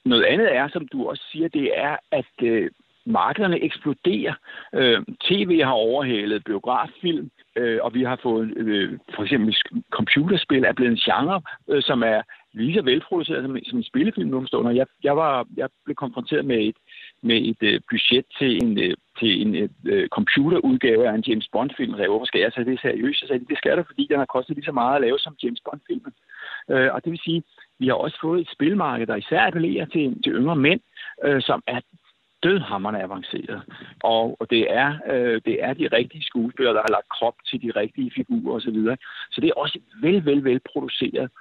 Noget 0.06 0.24
andet 0.24 0.56
er, 0.56 0.68
som 0.68 0.88
du 0.88 1.10
også 1.10 1.24
siger, 1.32 1.48
det 1.48 1.72
er, 1.76 1.98
at 2.12 2.34
øh, 2.44 2.70
markederne 3.06 3.64
eksploderer. 3.64 4.34
Øh, 4.76 5.02
TV 5.22 5.62
har 5.64 5.72
overhalet 5.72 6.44
biograffilm, 6.44 7.30
øh, 7.56 7.80
og 7.82 7.94
vi 7.94 8.04
har 8.04 8.20
fået 8.24 8.54
øh, 8.58 9.00
for 9.16 9.24
eksempel 9.24 9.56
computerspil 9.90 10.64
er 10.64 10.74
blevet 10.74 10.92
en 10.92 10.98
genre, 10.98 11.42
øh, 11.70 11.84
som 11.84 12.04
er 12.04 12.22
lige 12.64 12.78
så 12.78 12.82
velproduceret 12.82 13.44
som, 13.44 13.58
som 13.64 13.78
en 13.78 13.84
spillefilm 13.84 14.30
nu 14.30 14.42
forstår. 14.42 14.70
Jeg, 14.70 14.88
jeg, 15.04 15.18
var, 15.18 15.48
jeg 15.58 15.70
blev 15.86 15.96
konfronteret 15.96 16.46
med 16.46 16.60
et, 16.70 16.76
med 17.22 17.36
et 17.36 17.62
øh, 17.62 17.82
budget 17.90 18.26
til 18.40 18.64
en, 18.64 18.80
øh, 18.80 18.96
til 19.20 19.42
en 19.42 19.56
øh, 19.56 19.70
øh 19.86 20.08
computerudgave 20.10 21.08
af 21.08 21.14
en 21.14 21.24
James 21.28 21.48
Bond-film. 21.52 21.92
Så 21.92 22.08
hvorfor 22.08 22.26
skal 22.26 22.42
jeg 22.42 22.54
tage 22.54 22.66
det 22.66 22.82
seriøst? 22.82 23.20
Så 23.20 23.28
sagde 23.28 23.46
det 23.46 23.58
skal 23.58 23.78
der, 23.78 23.84
fordi 23.84 24.08
den 24.10 24.18
har 24.18 24.26
kostet 24.26 24.56
lige 24.56 24.66
så 24.66 24.72
meget 24.72 24.96
at 24.96 25.02
lave 25.02 25.20
som 25.20 25.36
James 25.44 25.62
Bond-filmen. 25.66 26.14
Øh, 26.72 26.94
og 26.94 27.04
det 27.04 27.12
vil 27.12 27.20
sige, 27.24 27.44
vi 27.80 27.88
har 27.88 27.94
også 27.94 28.18
fået 28.22 28.42
et 28.42 28.50
spilmarked, 28.56 29.08
der 29.08 29.16
især 29.16 29.48
appellerer 29.48 29.86
til, 29.86 30.24
til 30.24 30.34
yngre 30.34 30.56
mænd, 30.56 30.82
øh, 31.26 31.42
som 31.42 31.64
er 31.68 31.80
dødhammerne 32.44 33.04
avanceret. 33.04 33.62
Og, 34.04 34.38
og 34.40 34.50
det, 34.50 34.64
er, 34.70 34.90
øh, 35.12 35.42
det 35.46 35.64
er 35.64 35.74
de 35.74 35.88
rigtige 35.88 36.24
skuespillere, 36.24 36.74
der 36.74 36.82
har 36.82 36.96
lagt 36.98 37.10
krop 37.10 37.36
til 37.50 37.62
de 37.62 37.72
rigtige 37.82 38.12
figurer 38.16 38.56
osv. 38.56 38.66
Så, 38.66 38.72
videre. 38.72 38.98
så 39.32 39.42
det 39.42 39.48
er 39.50 39.60
også 39.64 39.80
vel, 40.02 40.26
vel, 40.26 40.44
vel 40.44 40.60
produceret. 40.72 41.32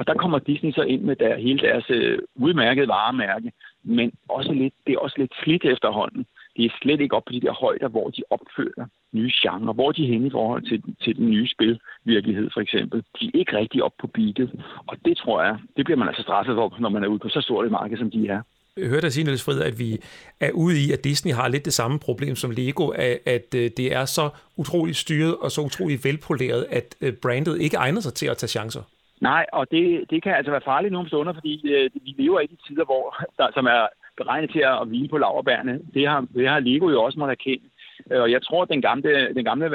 Og 0.00 0.06
der 0.06 0.14
kommer 0.14 0.38
Disney 0.38 0.72
så 0.72 0.82
ind 0.82 1.02
med 1.02 1.16
der, 1.16 1.36
hele 1.36 1.58
deres 1.68 1.84
øh, 1.90 2.18
udmærkede 2.34 2.88
varemærke, 2.88 3.52
men 3.84 4.12
også 4.28 4.52
lidt, 4.52 4.74
det 4.86 4.92
er 4.94 4.98
også 4.98 5.16
lidt 5.18 5.32
slidt 5.42 5.64
efterhånden. 5.64 6.26
Det 6.56 6.64
er 6.64 6.70
slet 6.82 7.00
ikke 7.00 7.16
op 7.16 7.24
på 7.26 7.32
de 7.32 7.40
der 7.40 7.52
højder, 7.52 7.88
hvor 7.88 8.10
de 8.10 8.22
opfører 8.30 8.86
nye 9.12 9.32
genrer. 9.42 9.72
Hvor 9.72 9.92
de 9.92 10.04
er 10.04 10.08
henne 10.12 10.26
i 10.26 10.30
forhold 10.30 10.62
til, 10.70 10.82
til 11.04 11.16
den 11.16 11.30
nye 11.30 11.48
spilvirkelighed, 11.54 12.50
for 12.54 12.60
eksempel. 12.60 13.02
De 13.20 13.26
er 13.26 13.38
ikke 13.38 13.56
rigtig 13.56 13.82
op 13.82 13.92
på 14.00 14.06
beatet. 14.06 14.50
Og 14.86 14.96
det 15.04 15.16
tror 15.16 15.42
jeg, 15.42 15.58
det 15.76 15.84
bliver 15.84 15.98
man 15.98 16.08
altså 16.08 16.22
straffet 16.22 16.54
for, 16.54 16.76
når 16.78 16.88
man 16.88 17.04
er 17.04 17.08
ude 17.08 17.18
på 17.18 17.28
så 17.28 17.40
stort 17.40 17.66
et 17.66 17.72
marked, 17.72 17.98
som 17.98 18.10
de 18.10 18.28
er. 18.28 18.42
Jeg 18.76 18.88
hørte 18.88 19.02
dig 19.02 19.12
sige, 19.12 19.24
Niels 19.24 19.44
Frid, 19.44 19.60
at 19.60 19.78
vi 19.78 19.98
er 20.40 20.50
ude 20.50 20.76
i, 20.84 20.92
at 20.92 21.04
Disney 21.04 21.32
har 21.32 21.48
lidt 21.48 21.64
det 21.64 21.72
samme 21.72 21.98
problem 21.98 22.36
som 22.36 22.50
Lego, 22.50 22.88
at, 22.88 23.18
at 23.26 23.52
det 23.52 23.94
er 23.98 24.04
så 24.04 24.30
utroligt 24.56 24.96
styret 24.96 25.36
og 25.36 25.50
så 25.50 25.60
utroligt 25.60 26.04
velpoleret, 26.04 26.66
at 26.70 26.96
øh, 27.00 27.12
brandet 27.22 27.60
ikke 27.60 27.76
egner 27.76 28.00
sig 28.00 28.14
til 28.14 28.26
at 28.26 28.36
tage 28.36 28.48
chancer. 28.48 28.82
Nej, 29.20 29.46
og 29.52 29.70
det, 29.70 30.10
det 30.10 30.22
kan 30.22 30.34
altså 30.34 30.50
være 30.50 30.68
farligt 30.70 30.92
nogle 30.92 31.08
stunder, 31.08 31.32
fordi 31.32 31.72
øh, 31.74 31.90
vi 31.94 32.14
lever 32.18 32.40
i 32.40 32.46
de 32.46 32.56
tider, 32.66 32.84
hvor 32.84 33.16
der, 33.38 33.48
som 33.54 33.66
er 33.66 33.86
beregnet 34.16 34.50
til 34.50 34.60
at 34.60 34.86
hvile 34.88 35.08
på 35.08 35.18
laverbærene. 35.18 35.80
Det 35.94 36.08
har, 36.08 36.20
det 36.34 36.48
har 36.48 36.60
Lego 36.60 36.88
jo 36.88 37.02
også 37.02 37.18
måtte 37.18 37.32
erkende. 37.32 37.68
Øh, 38.10 38.20
og 38.22 38.30
jeg 38.30 38.42
tror, 38.42 38.62
at 38.62 38.68
den 38.68 38.82
gamle, 38.82 39.34
den 39.34 39.44
gamle 39.44 39.66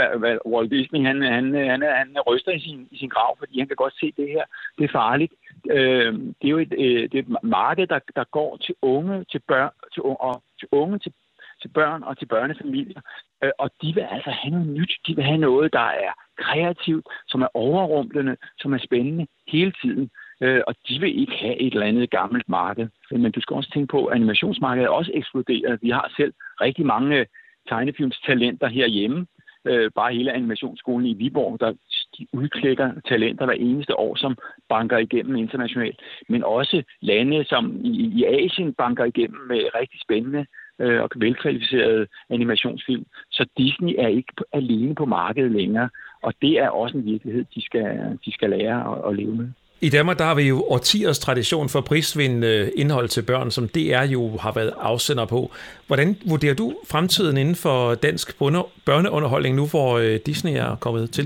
Walt 0.45 0.71
Disney, 0.71 1.01
han, 1.05 1.21
han, 1.21 1.45
han, 1.53 1.81
han 1.81 2.09
ryster 2.27 2.51
i 2.51 2.59
sin, 2.59 2.87
i 2.91 2.97
sin 2.97 3.09
grav, 3.09 3.37
fordi 3.37 3.59
han 3.59 3.67
kan 3.67 3.75
godt 3.75 3.99
se 3.99 4.13
det 4.17 4.27
her. 4.27 4.43
Det 4.77 4.83
er 4.83 4.97
farligt. 5.01 5.33
Øh, 5.71 6.13
det 6.13 6.47
er 6.47 6.55
jo 6.55 6.57
et, 6.57 6.73
øh, 6.77 7.03
det 7.11 7.15
er 7.15 7.23
et 7.23 7.37
marked, 7.43 7.87
der, 7.87 7.99
der 8.15 8.23
går 8.23 8.57
til 8.57 8.75
unge, 8.81 9.25
til 9.31 9.41
børn, 9.47 9.71
til 9.93 10.01
unge, 10.01 10.21
og 10.21 10.43
til 10.59 10.67
unge, 10.71 10.99
til, 10.99 11.13
til 11.61 11.67
børn 11.67 12.03
og 12.03 12.17
til 12.17 12.25
børnefamilier. 12.25 13.01
Øh, 13.43 13.51
og 13.59 13.69
de 13.81 13.93
vil 13.93 14.07
altså 14.11 14.29
have 14.29 14.51
noget 14.51 14.67
nyt. 14.67 14.93
De 15.07 15.15
vil 15.15 15.23
have 15.23 15.37
noget, 15.37 15.73
der 15.73 15.87
er 16.05 16.11
kreativt, 16.37 17.05
som 17.27 17.41
er 17.41 17.47
overrumplende, 17.53 18.37
som 18.59 18.73
er 18.73 18.77
spændende 18.77 19.27
hele 19.47 19.73
tiden. 19.81 20.09
Øh, 20.41 20.61
og 20.67 20.75
de 20.87 20.99
vil 20.99 21.19
ikke 21.19 21.37
have 21.41 21.57
et 21.61 21.73
eller 21.73 21.85
andet 21.85 22.09
gammelt 22.09 22.49
marked. 22.49 22.87
Men 23.11 23.31
du 23.31 23.41
skal 23.41 23.55
også 23.55 23.71
tænke 23.73 23.91
på, 23.91 24.05
at 24.05 24.15
animationsmarkedet 24.15 24.85
er 24.85 24.89
også 24.89 25.11
eksploderet. 25.13 25.79
Vi 25.81 25.89
har 25.89 26.13
selv 26.17 26.33
rigtig 26.61 26.85
mange 26.85 27.19
øh, 27.19 27.25
tegnefilmstalenter 27.69 28.67
herhjemme. 28.67 29.27
Øh, 29.65 29.91
bare 29.95 30.13
hele 30.13 30.33
animationsskolen 30.33 31.07
i 31.07 31.13
Viborg, 31.13 31.59
der 31.59 31.73
de 32.17 32.27
udklækker 32.33 32.91
talenter 33.07 33.45
hver 33.45 33.53
eneste 33.53 33.99
år, 33.99 34.15
som 34.15 34.37
banker 34.69 34.97
igennem 34.97 35.35
internationalt. 35.35 36.01
Men 36.29 36.43
også 36.43 36.83
lande, 37.01 37.45
som 37.45 37.81
i, 37.83 38.11
i 38.15 38.23
Asien 38.23 38.73
banker 38.73 39.03
igennem 39.03 39.39
med 39.47 39.61
rigtig 39.75 40.01
spændende 40.01 40.45
øh, 40.79 41.01
og 41.01 41.09
velkvalificerede 41.15 42.07
animationsfilm. 42.29 43.05
Så 43.31 43.45
Disney 43.57 43.93
er 43.97 44.07
ikke 44.07 44.33
alene 44.53 44.95
på 44.95 45.05
markedet 45.05 45.51
længere, 45.51 45.89
og 46.21 46.33
det 46.41 46.59
er 46.59 46.69
også 46.69 46.97
en 46.97 47.05
virkelighed, 47.05 47.45
de 47.55 47.61
skal, 47.61 48.17
de 48.25 48.33
skal 48.33 48.49
lære 48.49 48.91
at, 48.91 49.09
at 49.09 49.15
leve 49.15 49.35
med. 49.35 49.49
I 49.81 49.89
Danmark 49.89 50.17
der 50.17 50.23
har 50.23 50.35
vi 50.35 50.47
jo 50.47 50.65
årtiers 50.69 51.19
tradition 51.19 51.69
for 51.69 51.81
prisvindende 51.81 52.71
indhold 52.75 53.07
til 53.07 53.23
børn, 53.25 53.51
som 53.51 53.67
DR 53.67 54.03
jo 54.03 54.37
har 54.37 54.51
været 54.55 54.73
afsender 54.79 55.25
på. 55.25 55.51
Hvordan 55.87 56.17
vurderer 56.29 56.55
du 56.55 56.75
fremtiden 56.91 57.37
inden 57.37 57.55
for 57.55 57.95
dansk 57.95 58.39
børneunderholdning 58.85 59.55
nu, 59.55 59.65
hvor 59.73 59.97
øh, 59.97 60.19
Disney 60.25 60.51
er 60.51 60.75
kommet 60.75 61.11
til? 61.11 61.25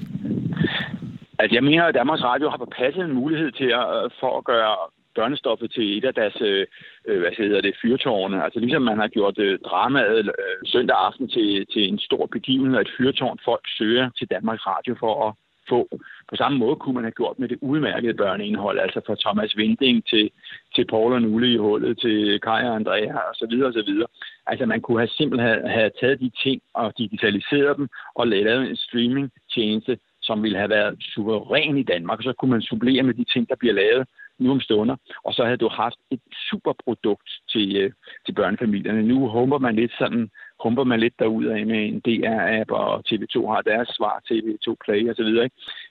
Altså, 1.39 1.55
jeg 1.55 1.63
mener, 1.63 1.83
at 1.85 1.95
Danmarks 1.95 2.23
Radio 2.23 2.49
har 2.49 2.57
forpasset 2.57 3.03
en 3.05 3.13
mulighed 3.13 3.51
til 3.51 3.69
at, 3.81 3.85
øh, 3.97 4.09
for 4.19 4.37
at 4.37 4.43
gøre 4.43 4.75
børnestoffet 5.15 5.71
til 5.71 5.97
et 5.97 6.05
af 6.05 6.13
deres 6.13 6.37
øh, 6.41 6.65
øh, 7.07 7.19
hvad 7.19 7.33
hedder 7.37 7.61
det, 7.61 7.79
fyrtårne. 7.81 8.43
Altså 8.43 8.59
ligesom 8.59 8.81
man 8.81 8.99
har 9.03 9.07
gjort 9.07 9.37
øh, 9.37 9.59
dramaet 9.59 10.25
øh, 10.25 10.55
søndag 10.65 10.97
aften 11.07 11.27
til, 11.35 11.65
til 11.73 11.83
en 11.91 11.99
stor 11.99 12.25
begivenhed, 12.25 12.79
et 12.79 12.95
fyrtårn 12.97 13.39
folk 13.45 13.65
søger 13.77 14.09
til 14.17 14.27
Danmarks 14.35 14.67
Radio 14.67 14.95
for 14.99 15.13
at 15.27 15.33
få. 15.69 15.87
På 16.29 16.35
samme 16.35 16.57
måde 16.57 16.75
kunne 16.75 16.95
man 16.95 17.03
have 17.03 17.19
gjort 17.21 17.39
med 17.39 17.47
det 17.47 17.57
udmærkede 17.61 18.13
børneindhold, 18.13 18.79
altså 18.79 19.01
fra 19.07 19.15
Thomas 19.25 19.57
Vinding 19.57 20.07
til, 20.07 20.31
til 20.75 20.85
Paul 20.85 21.13
og 21.13 21.21
Nulle 21.21 21.53
i 21.53 21.57
hullet, 21.57 21.99
til 21.99 22.39
Kaj 22.39 22.61
og 22.67 22.75
Andrea 22.75 23.17
og 23.29 23.35
så 23.35 23.47
videre 23.49 23.67
og 23.67 23.73
så 23.73 23.83
videre. 23.87 24.07
Altså 24.47 24.65
man 24.65 24.81
kunne 24.81 24.99
have 24.99 25.17
simpelthen 25.19 25.67
have, 25.67 25.91
taget 25.99 26.19
de 26.19 26.31
ting 26.43 26.61
og 26.73 26.93
digitaliseret 26.97 27.77
dem 27.77 27.87
og 28.15 28.27
lavet 28.27 28.69
en 28.69 28.75
streamingtjeneste, 28.75 29.97
som 30.21 30.43
ville 30.43 30.57
have 30.57 30.69
været 30.69 30.95
suveræn 30.99 31.77
i 31.77 31.83
Danmark, 31.83 32.17
og 32.17 32.23
så 32.23 32.33
kunne 32.33 32.51
man 32.51 32.61
supplere 32.61 33.03
med 33.03 33.13
de 33.13 33.25
ting, 33.33 33.49
der 33.49 33.55
bliver 33.55 33.73
lavet 33.73 34.07
nu 34.39 34.51
om 34.51 34.61
stunder, 34.61 34.95
og 35.23 35.33
så 35.33 35.43
havde 35.43 35.57
du 35.57 35.69
haft 35.69 35.99
et 36.11 36.19
superprodukt 36.49 37.29
til, 37.49 37.75
øh, 37.77 37.91
til 38.25 38.33
børnefamilierne. 38.33 39.03
Nu 39.03 39.27
håber 39.27 39.57
man 39.57 39.75
lidt 39.75 39.91
sådan 39.97 40.29
humper 40.63 40.83
man 40.83 40.99
lidt 40.99 41.19
derud 41.19 41.45
af 41.45 41.65
med 41.65 41.85
en 41.85 41.99
DR-app, 42.07 42.71
og 42.71 43.03
TV2 43.07 43.47
har 43.47 43.61
deres 43.61 43.87
svar, 43.87 44.21
TV2 44.31 44.75
Play 44.85 45.09
osv. 45.11 45.49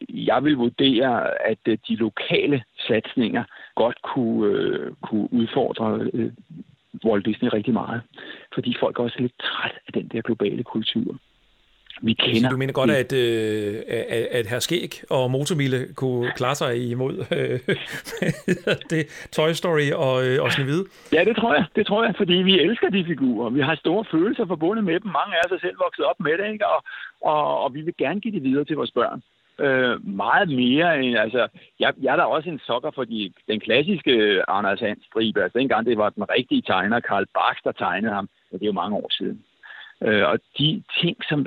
Jeg 0.09 0.45
vil 0.45 0.57
vurdere, 0.57 1.43
at 1.51 1.59
øh, 1.67 1.79
de 1.89 1.95
lokale 1.97 2.63
satsninger 2.87 3.45
godt 3.75 4.03
kunne, 4.03 4.53
øh, 4.53 4.93
kunne 5.03 5.33
udfordre 5.33 6.11
øh, 6.13 6.33
Walt 7.05 7.27
Disney 7.27 7.51
rigtig 7.53 7.75
meget. 7.75 8.03
Fordi 8.55 8.77
folk 8.81 8.99
er 8.99 9.03
også 9.03 9.21
lidt 9.21 9.39
træt 9.41 9.75
af 9.87 9.93
den 9.93 10.09
der 10.09 10.23
globale 10.23 10.65
kultur 10.65 11.19
vi 12.03 12.13
kender. 12.13 12.41
Så 12.41 12.53
du 12.53 12.57
mener 12.57 12.73
godt, 12.73 12.91
at, 12.91 13.13
øh, 13.13 13.83
at, 13.89 14.27
at 14.39 14.47
herr 14.47 14.59
Skæg 14.59 15.03
og 15.11 15.31
Motormille 15.31 15.95
kunne 15.95 16.33
klare 16.37 16.55
sig 16.55 16.91
imod 16.91 17.15
øh, 17.33 17.61
det 18.91 19.29
Toy 19.33 19.53
Story 19.53 19.91
og, 19.93 20.27
øh, 20.27 20.43
og 20.43 20.53
Snevide? 20.53 20.85
Ja, 21.13 21.25
det 21.25 21.37
tror 21.37 21.55
jeg. 21.55 21.65
Det 21.77 21.87
tror 21.87 22.05
jeg, 22.05 22.15
fordi 22.17 22.33
vi 22.33 22.61
elsker 22.61 22.89
de 22.91 23.05
figurer. 23.05 23.51
Vi 23.51 23.61
har 23.61 23.75
store 23.75 24.05
følelser 24.11 24.47
forbundet 24.47 24.85
med 24.85 25.01
dem. 25.01 25.11
Mange 25.19 25.35
af 25.37 25.41
os 25.45 25.53
er 25.53 25.61
selv 25.67 25.79
vokset 25.85 26.05
op 26.05 26.21
med 26.21 26.39
det, 26.39 26.53
ikke? 26.53 26.67
Og, 26.67 26.85
og, 27.21 27.61
og 27.63 27.75
vi 27.75 27.81
vil 27.81 27.95
gerne 27.99 28.21
give 28.21 28.35
det 28.35 28.43
videre 28.43 28.65
til 28.65 28.77
vores 28.77 28.91
børn. 28.91 29.23
Øh, 29.61 30.07
meget 30.07 30.49
mere 30.49 31.03
end, 31.03 31.19
altså, 31.19 31.49
jeg, 31.81 31.93
jeg 32.03 32.13
er 32.13 32.17
da 32.17 32.23
også 32.23 32.49
en 32.51 32.61
sokker 32.67 32.91
for 32.95 33.05
de, 33.05 33.33
den 33.49 33.61
klassiske 33.61 34.43
Anders 34.49 34.81
Hans 34.81 35.05
stribe. 35.05 35.43
Altså, 35.43 35.59
dengang 35.59 35.87
det 35.87 35.99
var 35.99 36.11
den 36.11 36.31
rigtige 36.31 36.63
tegner, 36.63 37.01
Karl 37.01 37.27
Bach, 37.35 37.61
der 37.65 37.73
tegnede 37.73 38.15
ham. 38.15 38.29
Ja, 38.53 38.57
det 38.57 38.63
er 38.63 38.67
jo 38.67 38.83
mange 38.83 38.97
år 38.97 39.11
siden. 39.11 39.45
Øh, 40.03 40.29
og 40.29 40.39
de 40.59 40.83
ting, 41.01 41.17
som 41.29 41.47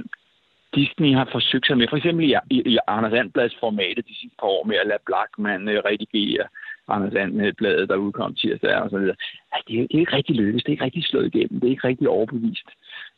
Disney 0.76 1.14
har 1.14 1.28
forsøgt 1.32 1.68
sig 1.68 1.78
med, 1.78 1.88
for 1.90 1.98
eksempel 1.98 2.30
i, 2.30 2.36
i, 2.50 2.62
i 2.74 2.78
Anders 2.88 3.14
Andblads 3.14 3.56
formatet 3.60 4.08
de 4.08 4.16
sidste 4.20 4.38
par 4.40 4.48
år 4.48 4.64
med 4.66 4.76
at 4.76 4.88
lade 4.88 5.06
Blackman 5.06 5.68
uh, 5.68 5.74
redigere 5.74 6.46
Anders 6.88 7.14
And-bladet, 7.14 7.90
der 7.90 7.96
udkom 7.96 8.36
tirsdag 8.36 8.76
og 8.76 8.90
så 8.90 8.98
videre. 8.98 9.16
Altså, 9.52 9.66
det, 9.68 9.80
er, 9.80 9.88
det 9.88 9.96
er 9.96 10.00
ikke 10.00 10.16
rigtig 10.16 10.36
lykkedes, 10.36 10.64
det 10.64 10.70
er 10.70 10.74
ikke 10.74 10.84
rigtig 10.84 11.04
slået 11.04 11.36
igennem, 11.36 11.60
det 11.60 11.68
er 11.68 11.72
ikke 11.72 11.88
rigtig 11.88 12.10
overbevist. 12.10 12.70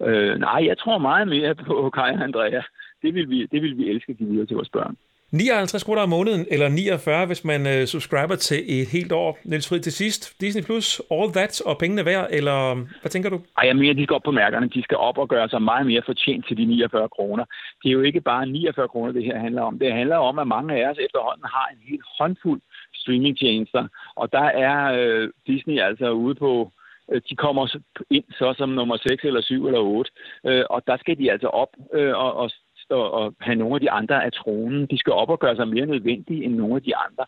Øh, 0.02 0.40
nej, 0.40 0.66
jeg 0.66 0.78
tror 0.78 0.98
meget 0.98 1.28
mere 1.28 1.56
på 1.56 1.90
Kai 1.90 2.12
og 2.14 2.24
Andrea. 2.24 2.62
Det 3.02 3.14
vil 3.14 3.30
vi, 3.30 3.46
det 3.52 3.62
vil 3.62 3.78
vi 3.78 3.90
elske 3.90 4.12
at 4.12 4.18
give 4.18 4.30
videre 4.30 4.46
til 4.46 4.56
vores 4.56 4.70
børn. 4.70 4.98
59 5.34 5.84
kroner 5.84 6.02
om 6.02 6.10
måneden, 6.10 6.46
eller 6.52 6.70
49, 6.70 7.26
hvis 7.26 7.44
man 7.44 7.68
øh, 7.68 7.86
subscriber 7.86 8.36
til 8.36 8.60
et 8.68 8.88
helt 8.88 9.12
år. 9.12 9.40
Niels 9.44 9.70
Frid, 9.70 9.80
til 9.80 9.92
sidst, 9.92 10.42
Disney 10.42 10.64
Plus, 10.64 11.02
all 11.12 11.32
that, 11.34 11.62
og 11.62 11.78
pengene 11.78 12.06
værd, 12.06 12.28
eller 12.30 12.58
hvad 13.02 13.12
tænker 13.12 13.30
du? 13.30 13.42
Ej, 13.58 13.68
jeg 13.68 13.76
mener, 13.76 13.94
de 13.94 14.04
skal 14.04 14.14
op 14.14 14.22
på 14.26 14.32
mærkerne. 14.32 14.70
De 14.70 14.84
skal 14.84 14.98
op 14.98 15.18
og 15.18 15.30
gøre 15.30 15.50
sig 15.50 15.62
meget 15.62 15.86
mere 15.86 16.02
fortjent 16.06 16.48
til 16.48 16.58
de 16.58 16.66
49 16.66 17.10
kroner. 17.10 17.46
Det 17.84 17.90
er 17.90 17.94
jo 17.94 18.02
ikke 18.02 18.22
bare 18.22 18.46
49 18.46 18.88
kroner, 18.88 19.12
det 19.12 19.24
her 19.24 19.40
handler 19.40 19.62
om. 19.62 19.80
Det 19.80 19.94
handler 19.94 20.18
om, 20.18 20.40
at 20.40 20.48
mange 20.48 20.74
af 20.76 20.90
os 20.90 20.98
efterhånden 20.98 21.46
har 21.46 21.68
en 21.74 21.80
helt 21.90 22.06
håndfuld 22.20 22.62
streamingtjenester, 22.96 23.88
og 24.16 24.32
der 24.32 24.48
er 24.68 24.78
øh, 25.00 25.30
Disney 25.48 25.80
altså 25.80 26.12
ude 26.12 26.36
på 26.36 26.72
øh, 27.12 27.22
de 27.30 27.36
kommer 27.36 27.78
ind 28.10 28.24
så 28.40 28.54
som 28.58 28.70
nummer 28.70 28.98
6 28.98 29.24
eller 29.24 29.42
7 29.42 29.68
eller 29.68 29.80
8, 29.80 30.12
øh, 30.46 30.64
og 30.70 30.88
der 30.88 30.98
skal 30.98 31.18
de 31.18 31.32
altså 31.32 31.48
op 31.48 31.70
øh, 31.94 32.18
og, 32.18 32.50
og 32.90 33.04
og, 33.04 33.12
og 33.12 33.34
have 33.40 33.56
nogle 33.56 33.76
af 33.76 33.82
de 33.82 33.92
andre 33.92 34.26
af 34.26 34.32
tronen. 34.32 34.86
De 34.86 34.98
skal 34.98 35.14
op 35.14 35.30
og 35.30 35.40
gøre 35.40 35.56
sig 35.56 35.68
mere 35.68 35.86
nødvendige 35.86 36.44
end 36.46 36.56
nogle 36.56 36.76
af 36.76 36.82
de 36.82 36.96
andre. 36.96 37.26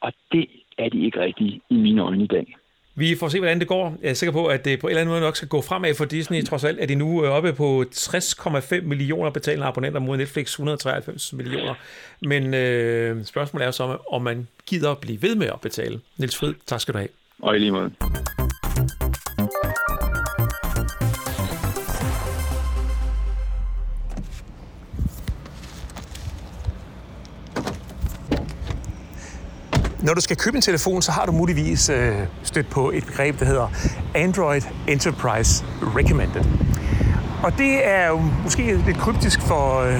Og 0.00 0.12
det 0.32 0.46
er 0.78 0.88
de 0.88 1.04
ikke 1.04 1.20
rigtige 1.20 1.60
i 1.70 1.74
mine 1.74 2.02
øjne 2.02 2.24
i 2.24 2.26
dag. 2.26 2.56
Vi 2.94 3.16
får 3.20 3.28
se, 3.28 3.38
hvordan 3.38 3.60
det 3.60 3.68
går. 3.68 3.96
Jeg 4.02 4.10
er 4.10 4.14
sikker 4.14 4.32
på, 4.32 4.46
at 4.46 4.64
det 4.64 4.80
på 4.80 4.86
en 4.86 4.90
eller 4.90 5.00
anden 5.00 5.12
måde 5.12 5.20
nok 5.20 5.36
skal 5.36 5.48
gå 5.48 5.60
fremad 5.60 5.94
for 5.98 6.04
Disney. 6.04 6.44
Trods 6.44 6.64
alt 6.64 6.80
er 6.80 6.86
de 6.86 6.94
nu 6.94 7.26
oppe 7.26 7.52
på 7.52 7.84
60,5 7.94 8.80
millioner 8.80 9.30
betalende 9.30 9.66
abonnenter 9.66 10.00
mod 10.00 10.16
Netflix 10.16 10.48
193 10.48 11.32
millioner. 11.32 11.74
Men 12.20 12.54
øh, 12.54 13.24
spørgsmålet 13.24 13.66
er 13.66 13.70
så, 13.70 13.98
om 14.10 14.22
man 14.22 14.48
gider 14.66 14.94
blive 14.94 15.22
ved 15.22 15.34
med 15.34 15.46
at 15.46 15.60
betale. 15.60 16.00
Niels 16.18 16.38
Frid, 16.38 16.54
tak 16.66 16.80
skal 16.80 16.94
du 16.94 16.98
have. 16.98 17.08
Og 17.42 17.56
i 17.56 17.58
lige 17.58 17.72
måde. 17.72 17.90
Når 30.02 30.14
du 30.14 30.20
skal 30.20 30.36
købe 30.36 30.56
en 30.56 30.62
telefon, 30.62 31.02
så 31.02 31.12
har 31.12 31.26
du 31.26 31.32
muligvis 31.32 31.88
øh, 31.88 32.14
stødt 32.42 32.70
på 32.70 32.90
et 32.90 33.06
begreb, 33.06 33.38
der 33.38 33.44
hedder 33.44 33.68
Android 34.14 34.62
Enterprise 34.88 35.64
Recommended. 35.96 36.44
Og 37.42 37.58
det 37.58 37.86
er 37.88 38.08
jo 38.08 38.20
måske 38.42 38.76
lidt 38.86 38.98
kryptisk 38.98 39.40
for 39.40 39.80
øh, 39.80 39.94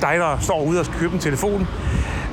dig, 0.00 0.14
der 0.18 0.38
står 0.40 0.62
ude 0.62 0.80
og 0.80 0.86
skal 0.86 0.98
købe 0.98 1.14
en 1.14 1.20
telefon. 1.20 1.66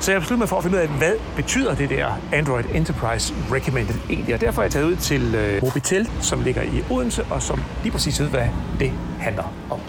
Så 0.00 0.12
jeg 0.12 0.20
besluttede 0.20 0.38
mig 0.38 0.48
for 0.48 0.56
at 0.56 0.62
finde 0.62 0.76
ud 0.76 0.82
af, 0.82 0.88
hvad 0.88 1.12
betyder 1.36 1.74
det 1.74 1.90
der 1.90 2.20
Android 2.32 2.64
Enterprise 2.74 3.34
Recommended 3.52 3.94
egentlig? 4.10 4.34
Og 4.34 4.40
derfor 4.40 4.62
er 4.62 4.64
jeg 4.64 4.72
taget 4.72 4.86
ud 4.86 4.96
til 4.96 5.34
øh, 5.34 5.62
Mobitel, 5.62 6.10
som 6.20 6.42
ligger 6.42 6.62
i 6.62 6.84
Odense, 6.90 7.24
og 7.30 7.42
som 7.42 7.62
lige 7.82 7.92
præcis 7.92 8.20
ved, 8.20 8.28
hvad 8.28 8.48
det 8.80 8.92
handler 9.20 9.54
om. 9.70 9.80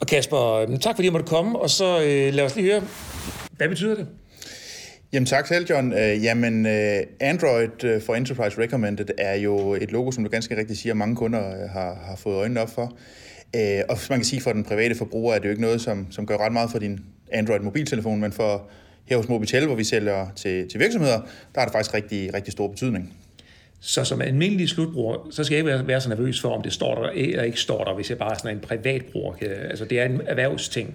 Og 0.00 0.06
Kasper, 0.06 0.52
øh, 0.52 0.78
tak 0.78 0.96
fordi 0.96 1.04
jeg 1.04 1.12
måtte 1.12 1.28
komme, 1.28 1.58
og 1.58 1.70
så 1.70 2.00
øh, 2.02 2.34
lad 2.34 2.44
os 2.44 2.56
lige 2.56 2.72
høre, 2.72 2.82
hvad 3.56 3.68
betyder 3.68 3.94
det? 3.94 4.06
Jamen 5.12 5.26
tak 5.26 5.46
selv, 5.46 5.66
John. 5.70 5.92
Øh, 5.92 6.24
jamen, 6.24 6.66
øh, 6.66 7.00
Android 7.20 7.84
øh, 7.84 8.02
for 8.02 8.14
Enterprise 8.14 8.58
Recommended 8.58 9.06
er 9.18 9.34
jo 9.34 9.74
et 9.74 9.92
logo, 9.92 10.10
som 10.10 10.24
du 10.24 10.30
ganske 10.30 10.56
rigtigt 10.56 10.78
siger, 10.78 10.94
mange 10.94 11.16
kunder 11.16 11.68
har, 11.68 11.94
har 11.94 12.16
fået 12.16 12.36
øjnene 12.36 12.60
op 12.60 12.70
for. 12.70 12.98
Uh, 13.56 13.80
og 13.88 13.98
man 14.10 14.18
kan 14.18 14.24
sige, 14.24 14.40
for 14.40 14.52
den 14.52 14.64
private 14.64 14.94
forbruger 14.94 15.34
er 15.34 15.38
det 15.38 15.44
jo 15.44 15.50
ikke 15.50 15.62
noget, 15.62 15.80
som, 15.80 16.06
som 16.10 16.26
gør 16.26 16.36
ret 16.36 16.52
meget 16.52 16.70
for 16.70 16.78
din 16.78 17.00
Android-mobiltelefon, 17.32 18.20
men 18.20 18.32
for 18.32 18.70
her 19.04 19.16
hos 19.16 19.28
Mobitel, 19.28 19.66
hvor 19.66 19.74
vi 19.74 19.84
sælger 19.84 20.26
til, 20.36 20.68
til 20.68 20.80
virksomheder, 20.80 21.20
der 21.54 21.60
har 21.60 21.64
det 21.64 21.72
faktisk 21.72 21.94
rigtig, 21.94 22.34
rigtig 22.34 22.52
stor 22.52 22.68
betydning. 22.68 23.12
Så 23.84 24.04
som 24.04 24.20
almindelig 24.20 24.68
slutbruger, 24.68 25.28
så 25.30 25.44
skal 25.44 25.54
jeg 25.56 25.64
ikke 25.64 25.88
være 25.88 26.00
så 26.00 26.08
nervøs 26.08 26.40
for, 26.40 26.48
om 26.48 26.62
det 26.62 26.72
står 26.72 27.02
der 27.02 27.10
eller 27.14 27.42
ikke 27.42 27.60
står 27.60 27.84
der, 27.84 27.94
hvis 27.94 28.10
jeg 28.10 28.18
bare 28.18 28.32
er 28.32 28.38
sådan 28.38 28.56
en 28.56 28.60
privatbruger. 28.60 29.34
Altså 29.70 29.84
det 29.84 30.00
er 30.00 30.04
en 30.04 30.20
erhvervsting. 30.26 30.94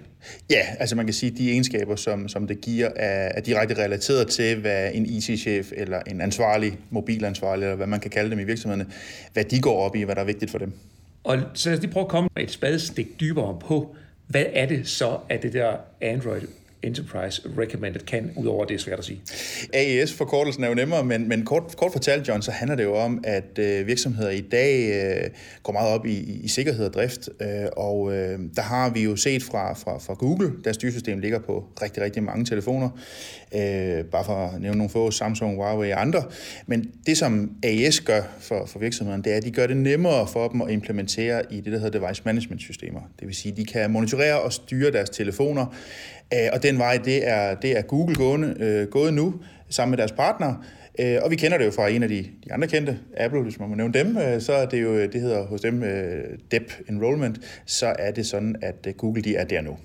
Ja, 0.50 0.62
altså 0.78 0.96
man 0.96 1.06
kan 1.06 1.14
sige, 1.14 1.32
at 1.32 1.38
de 1.38 1.50
egenskaber, 1.50 1.96
som, 1.96 2.28
som 2.28 2.46
det 2.46 2.60
giver, 2.60 2.88
er, 2.96 3.32
er 3.34 3.40
direkte 3.40 3.84
relateret 3.84 4.28
til, 4.28 4.60
hvad 4.60 4.90
en 4.94 5.06
IT-chef 5.06 5.72
eller 5.76 6.00
en 6.06 6.20
ansvarlig, 6.20 6.78
mobilansvarlig, 6.90 7.64
eller 7.64 7.76
hvad 7.76 7.86
man 7.86 8.00
kan 8.00 8.10
kalde 8.10 8.30
dem 8.30 8.38
i 8.38 8.44
virksomhederne, 8.44 8.90
hvad 9.32 9.44
de 9.44 9.60
går 9.60 9.78
op 9.78 9.96
i, 9.96 10.02
hvad 10.02 10.14
der 10.14 10.20
er 10.20 10.26
vigtigt 10.26 10.50
for 10.50 10.58
dem. 10.58 10.72
Og 11.24 11.38
så 11.54 11.68
lad 11.68 11.78
os 11.78 11.82
lige 11.82 11.92
prøve 11.92 12.04
at 12.04 12.10
komme 12.10 12.28
et 12.36 12.50
spadestik 12.50 13.20
dybere 13.20 13.58
på, 13.60 13.96
hvad 14.26 14.44
er 14.52 14.66
det 14.66 14.88
så, 14.88 15.18
at 15.28 15.42
det 15.42 15.52
der 15.52 15.76
Android 16.00 16.42
Enterprise 16.82 17.42
Recommended 17.58 18.00
kan, 18.00 18.30
udover 18.36 18.64
det 18.64 18.74
er 18.74 18.78
svært 18.78 18.98
at 18.98 19.04
sige? 19.04 19.20
AES-forkortelsen 19.72 20.64
er 20.64 20.68
jo 20.68 20.74
nemmere, 20.74 21.04
men, 21.04 21.28
men 21.28 21.44
kort, 21.44 21.76
kort 21.76 21.92
fortalt, 21.92 22.28
John, 22.28 22.42
så 22.42 22.50
handler 22.50 22.76
det 22.76 22.84
jo 22.84 22.96
om, 22.96 23.20
at 23.24 23.58
øh, 23.58 23.86
virksomheder 23.86 24.30
i 24.30 24.40
dag 24.40 24.90
øh, 25.24 25.30
går 25.62 25.72
meget 25.72 25.94
op 25.94 26.06
i, 26.06 26.18
i 26.18 26.48
sikkerhed 26.48 26.86
og 26.86 26.92
drift, 26.92 27.28
øh, 27.40 27.48
og 27.76 28.14
øh, 28.14 28.38
der 28.56 28.62
har 28.62 28.90
vi 28.90 29.02
jo 29.02 29.16
set 29.16 29.42
fra, 29.42 29.74
fra, 29.74 29.98
fra 29.98 30.14
Google, 30.14 30.52
der 30.64 30.72
styresystem 30.72 31.18
ligger 31.18 31.38
på 31.38 31.64
rigtig, 31.82 32.02
rigtig 32.02 32.22
mange 32.22 32.44
telefoner, 32.44 32.88
øh, 33.54 34.04
bare 34.04 34.24
for 34.24 34.46
at 34.46 34.60
nævne 34.60 34.78
nogle 34.78 34.90
få, 34.90 35.10
Samsung, 35.10 35.56
Huawei 35.56 35.90
og 35.90 36.00
andre, 36.00 36.22
men 36.66 36.90
det 37.06 37.18
som 37.18 37.50
AES 37.62 38.00
gør 38.00 38.22
for, 38.40 38.66
for 38.66 38.78
virksomhederne, 38.78 39.22
det 39.22 39.32
er, 39.32 39.36
at 39.36 39.44
de 39.44 39.50
gør 39.50 39.66
det 39.66 39.76
nemmere 39.76 40.26
for 40.26 40.48
dem 40.48 40.62
at 40.62 40.70
implementere 40.70 41.42
i 41.52 41.60
det, 41.60 41.72
der 41.72 41.78
hedder 41.78 42.00
device 42.00 42.22
management 42.24 42.60
systemer. 42.60 43.00
Det 43.20 43.26
vil 43.26 43.34
sige, 43.36 43.52
at 43.52 43.58
de 43.58 43.64
kan 43.64 43.90
monitorere 43.90 44.40
og 44.40 44.52
styre 44.52 44.92
deres 44.92 45.10
telefoner, 45.10 45.66
Øh, 46.34 46.48
og 46.52 46.62
den 46.62 46.78
vej, 46.78 47.00
det 47.04 47.28
er, 47.28 47.54
det 47.54 47.78
er 47.78 47.82
Google 47.82 48.14
gående, 48.14 48.54
øh, 48.60 48.86
gået 48.88 49.14
nu, 49.14 49.34
sammen 49.68 49.90
med 49.90 49.98
deres 49.98 50.12
partner. 50.12 50.64
Øh, 50.98 51.18
og 51.22 51.30
vi 51.30 51.36
kender 51.36 51.58
det 51.58 51.66
jo 51.66 51.70
fra 51.70 51.88
en 51.88 52.02
af 52.02 52.08
de, 52.08 52.26
de 52.44 52.52
andre 52.52 52.68
kendte, 52.68 52.98
Apple, 53.16 53.42
hvis 53.42 53.58
man 53.58 53.68
må 53.68 53.74
nævne 53.74 53.94
dem, 53.94 54.16
øh, 54.18 54.40
så 54.40 54.52
er 54.52 54.66
det 54.66 54.82
jo, 54.82 55.02
det 55.02 55.20
hedder 55.20 55.46
hos 55.46 55.60
dem 55.60 55.82
øh, 55.82 56.24
DEP 56.50 56.72
Enrollment, 56.88 57.62
så 57.66 57.94
er 57.98 58.10
det 58.10 58.26
sådan, 58.26 58.56
at 58.62 58.86
øh, 58.86 58.94
Google 58.94 59.22
de 59.22 59.36
er 59.36 59.44
der 59.44 59.60
nu. 59.60 59.76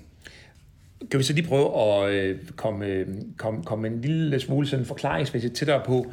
Kan 1.10 1.18
vi 1.18 1.24
så 1.24 1.32
lige 1.32 1.48
prøve 1.48 1.82
at 1.82 2.10
øh, 2.10 2.38
komme, 2.56 2.86
øh, 2.86 3.06
komme, 3.36 3.62
komme 3.62 3.88
en 3.88 4.00
lille 4.00 4.40
smule 4.40 4.66
sådan 4.66 4.86
forklaringsmæssigt 4.86 5.56
tættere 5.56 5.82
på 5.86 6.06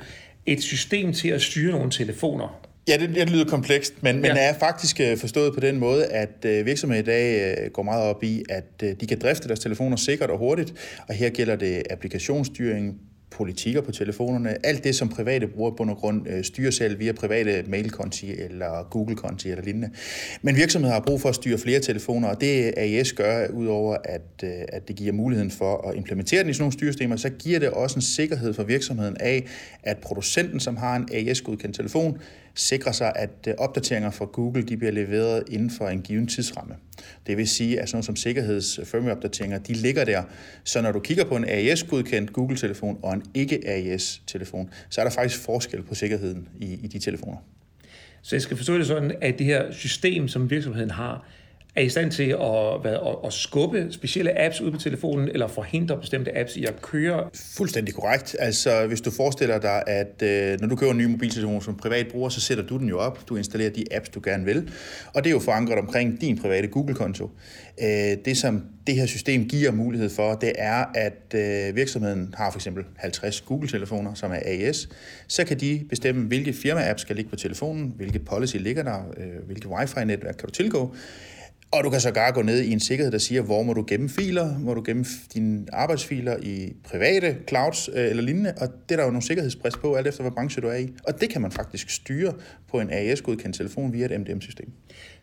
et 0.45 0.63
system 0.63 1.13
til 1.13 1.29
at 1.29 1.41
styre 1.41 1.71
nogle 1.71 1.91
telefoner? 1.91 2.70
Ja, 2.87 2.97
det, 2.97 3.15
det 3.15 3.29
lyder 3.29 3.45
komplekst, 3.45 4.03
men, 4.03 4.15
ja. 4.15 4.21
men 4.21 4.37
er 4.37 4.53
faktisk 4.59 4.99
øh, 4.99 5.17
forstået 5.17 5.53
på 5.53 5.59
den 5.59 5.79
måde, 5.79 6.05
at 6.05 6.45
øh, 6.45 6.65
virksomheder 6.65 7.01
i 7.01 7.05
dag 7.05 7.55
øh, 7.57 7.71
går 7.71 7.83
meget 7.83 8.03
op 8.03 8.23
i, 8.23 8.43
at 8.49 8.83
øh, 8.83 8.95
de 9.01 9.07
kan 9.07 9.19
drifte 9.19 9.47
deres 9.47 9.59
telefoner 9.59 9.95
sikkert 9.95 10.29
og 10.29 10.37
hurtigt, 10.37 10.73
og 11.07 11.13
her 11.13 11.29
gælder 11.29 11.55
det 11.55 11.83
applikationsstyring, 11.89 12.99
politikker 13.31 13.81
på 13.81 13.91
telefonerne, 13.91 14.65
alt 14.65 14.83
det, 14.83 14.95
som 14.95 15.09
private 15.09 15.47
bruger 15.47 15.71
på 15.71 15.83
grund, 15.83 16.29
øh, 16.29 16.43
styrer 16.43 16.71
selv 16.71 16.99
via 16.99 17.11
private 17.11 17.63
mailkonti 17.67 18.31
eller 18.31 18.89
Google-konti 18.89 19.49
eller 19.49 19.63
lignende. 19.63 19.89
Men 20.41 20.55
virksomheder 20.55 20.93
har 20.93 21.01
brug 21.01 21.21
for 21.21 21.29
at 21.29 21.35
styre 21.35 21.57
flere 21.57 21.79
telefoner, 21.79 22.27
og 22.27 22.41
det 22.41 22.73
AES 22.77 23.13
gør, 23.13 23.47
udover 23.47 23.97
at, 24.03 24.43
øh, 24.43 24.51
at 24.67 24.87
det 24.87 24.95
giver 24.95 25.13
muligheden 25.13 25.51
for 25.51 25.89
at 25.89 25.95
implementere 25.95 26.41
den 26.41 26.49
i 26.49 26.53
sådan 26.53 26.63
nogle 26.63 26.73
styresystemer, 26.73 27.15
så 27.15 27.29
giver 27.29 27.59
det 27.59 27.69
også 27.69 27.95
en 27.95 28.01
sikkerhed 28.01 28.53
for 28.53 28.63
virksomheden 28.63 29.17
af, 29.19 29.45
at 29.83 29.97
producenten, 29.97 30.59
som 30.59 30.77
har 30.77 30.95
en 30.95 31.07
AES-godkendt 31.11 31.75
telefon, 31.75 32.17
sikrer 32.55 32.91
sig, 32.91 33.13
at 33.15 33.29
øh, 33.47 33.53
opdateringer 33.57 34.11
fra 34.11 34.25
Google 34.25 34.63
de 34.63 34.77
bliver 34.77 34.91
leveret 34.91 35.43
inden 35.47 35.71
for 35.71 35.87
en 35.87 36.01
given 36.01 36.27
tidsramme. 36.27 36.75
Det 37.27 37.37
vil 37.37 37.47
sige, 37.47 37.79
at 37.79 37.89
sådan 37.89 37.95
noget 37.95 38.05
som 38.05 38.15
sikkerheds 38.15 38.79
øh, 38.79 38.85
firmware-opdateringer, 38.85 39.57
de 39.57 39.73
ligger 39.73 40.05
der. 40.05 40.23
Så 40.63 40.81
når 40.81 40.91
du 40.91 40.99
kigger 40.99 41.25
på 41.25 41.35
en 41.35 41.45
AES-godkendt 41.47 42.33
Google-telefon 42.33 42.99
og 43.03 43.13
en 43.13 43.23
ikke-AES-telefon, 43.33 44.69
så 44.89 45.01
er 45.01 45.05
der 45.05 45.11
faktisk 45.11 45.41
forskel 45.41 45.83
på 45.83 45.95
sikkerheden 45.95 46.47
i, 46.59 46.73
i 46.83 46.87
de 46.87 46.99
telefoner. 46.99 47.37
Så 48.21 48.35
jeg 48.35 48.41
skal 48.41 48.57
forstå 48.57 48.77
det 48.77 48.87
sådan, 48.87 49.11
at 49.21 49.37
det 49.37 49.45
her 49.45 49.71
system, 49.71 50.27
som 50.27 50.49
virksomheden 50.49 50.91
har, 50.91 51.27
er 51.75 51.81
i 51.81 51.89
stand 51.89 52.11
til 52.11 52.23
at, 52.23 52.81
hvad, 52.81 52.93
at, 52.93 53.15
at 53.25 53.33
skubbe 53.33 53.87
specielle 53.91 54.41
apps 54.41 54.61
ud 54.61 54.71
på 54.71 54.77
telefonen, 54.77 55.29
eller 55.29 55.47
forhindre 55.47 55.97
bestemte 55.97 56.37
apps 56.37 56.55
i 56.55 56.65
at 56.65 56.81
køre? 56.81 57.29
Fuldstændig 57.57 57.93
korrekt. 57.93 58.35
Altså, 58.39 58.87
hvis 58.87 59.01
du 59.01 59.11
forestiller 59.11 59.59
dig, 59.59 59.83
at 59.87 60.21
øh, 60.23 60.59
når 60.61 60.67
du 60.67 60.75
køber 60.75 60.91
en 60.91 60.97
ny 60.97 61.05
mobiltelefon 61.05 61.61
som 61.61 61.77
privat 61.77 62.07
bruger, 62.07 62.29
så 62.29 62.41
sætter 62.41 62.63
du 62.63 62.77
den 62.77 62.89
jo 62.89 62.99
op. 62.99 63.29
Du 63.29 63.35
installerer 63.35 63.69
de 63.69 63.85
apps, 63.91 64.09
du 64.09 64.21
gerne 64.23 64.45
vil. 64.45 64.71
Og 65.13 65.23
det 65.23 65.29
er 65.29 65.33
jo 65.33 65.39
forankret 65.39 65.79
omkring 65.79 66.21
din 66.21 66.37
private 66.41 66.67
Google-konto. 66.67 67.29
Øh, 67.81 68.17
det, 68.25 68.37
som 68.37 68.63
det 68.87 68.95
her 68.95 69.05
system 69.05 69.47
giver 69.47 69.71
mulighed 69.71 70.09
for, 70.09 70.33
det 70.33 70.51
er, 70.57 70.85
at 70.95 71.35
øh, 71.35 71.75
virksomheden 71.75 72.33
har 72.37 72.51
for 72.51 72.57
eksempel 72.57 72.83
50 72.95 73.41
Google-telefoner, 73.41 74.13
som 74.13 74.31
er 74.31 74.39
AES. 74.45 74.89
Så 75.27 75.43
kan 75.43 75.59
de 75.59 75.85
bestemme, 75.89 76.27
hvilke 76.27 76.53
firma-apps 76.53 77.01
skal 77.01 77.15
ligge 77.15 77.29
på 77.29 77.35
telefonen, 77.35 77.93
hvilke 77.97 78.19
policy 78.19 78.55
ligger 78.55 78.83
der, 78.83 78.99
øh, 79.17 79.45
hvilke 79.45 79.67
wifi-netværk 79.67 80.35
kan 80.35 80.47
du 80.47 80.51
tilgå. 80.51 80.95
Og 81.73 81.83
du 81.83 81.89
kan 81.89 81.99
så 81.99 82.31
gå 82.33 82.41
ned 82.41 82.61
i 82.61 82.71
en 82.71 82.79
sikkerhed, 82.79 83.11
der 83.11 83.17
siger, 83.17 83.41
hvor 83.41 83.63
må 83.63 83.73
du 83.73 83.85
gemme 83.87 84.09
filer, 84.09 84.59
må 84.59 84.73
du 84.73 84.83
gemme 84.85 85.05
dine 85.33 85.65
arbejdsfiler 85.73 86.37
i 86.41 86.73
private 86.83 87.37
clouds 87.49 87.89
øh, 87.93 88.09
eller 88.09 88.23
lignende, 88.23 88.53
og 88.57 88.67
det 88.67 88.95
er 88.95 88.95
der 88.95 89.03
jo 89.03 89.11
nogle 89.11 89.25
sikkerhedsbrist 89.25 89.79
på, 89.79 89.95
alt 89.95 90.07
efter 90.07 90.21
hvad 90.21 90.31
branche 90.31 90.61
du 90.61 90.67
er 90.67 90.75
i. 90.75 90.89
Og 91.03 91.21
det 91.21 91.29
kan 91.29 91.41
man 91.41 91.51
faktisk 91.51 91.89
styre 91.89 92.33
på 92.71 92.79
en 92.79 92.89
AES-godkendt 92.89 93.55
telefon 93.55 93.93
via 93.93 94.05
et 94.05 94.19
MDM-system. 94.19 94.71